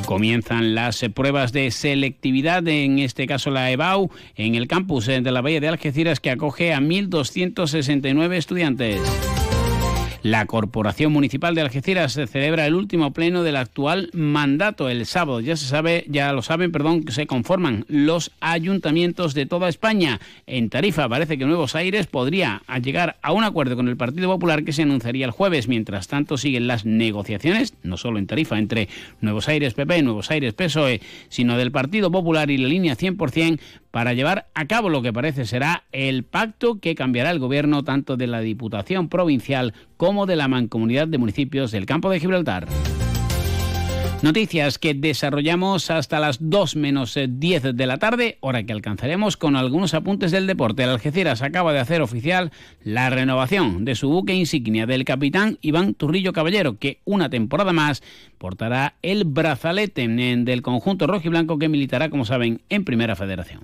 [0.05, 5.41] Comienzan las pruebas de selectividad, en este caso la EBAU, en el campus de la
[5.41, 9.01] Bahía de Algeciras que acoge a 1.269 estudiantes.
[10.23, 15.41] La Corporación Municipal de Algeciras celebra el último pleno del actual mandato el sábado.
[15.41, 20.21] Ya se sabe, ya lo saben, perdón, que se conforman los ayuntamientos de toda España.
[20.47, 24.63] En Tarifa parece que Nuevos Aires podría llegar a un acuerdo con el Partido Popular
[24.63, 25.67] que se anunciaría el jueves.
[25.67, 28.87] Mientras tanto siguen las negociaciones, no solo en Tarifa, entre
[29.19, 33.59] Nuevos Aires PP, Nuevos Aires PSOE, sino del Partido Popular y la línea 100%
[33.93, 38.17] para llevar a cabo lo que parece será el pacto que cambiará el gobierno tanto
[38.17, 42.67] de la Diputación Provincial como de la Mancomunidad de Municipios del Campo de Gibraltar.
[44.23, 49.57] Noticias que desarrollamos hasta las 2 menos 10 de la tarde, hora que alcanzaremos con
[49.57, 50.83] algunos apuntes del deporte.
[50.83, 52.53] El Algeciras acaba de hacer oficial
[52.85, 58.01] la renovación de su buque insignia del capitán Iván Turrillo Caballero, que una temporada más
[58.37, 63.63] portará el brazalete del conjunto rojo y blanco que militará, como saben, en Primera Federación.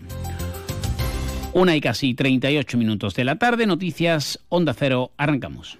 [1.53, 5.80] Una y casi 38 minutos de la tarde, noticias Onda Cero, arrancamos.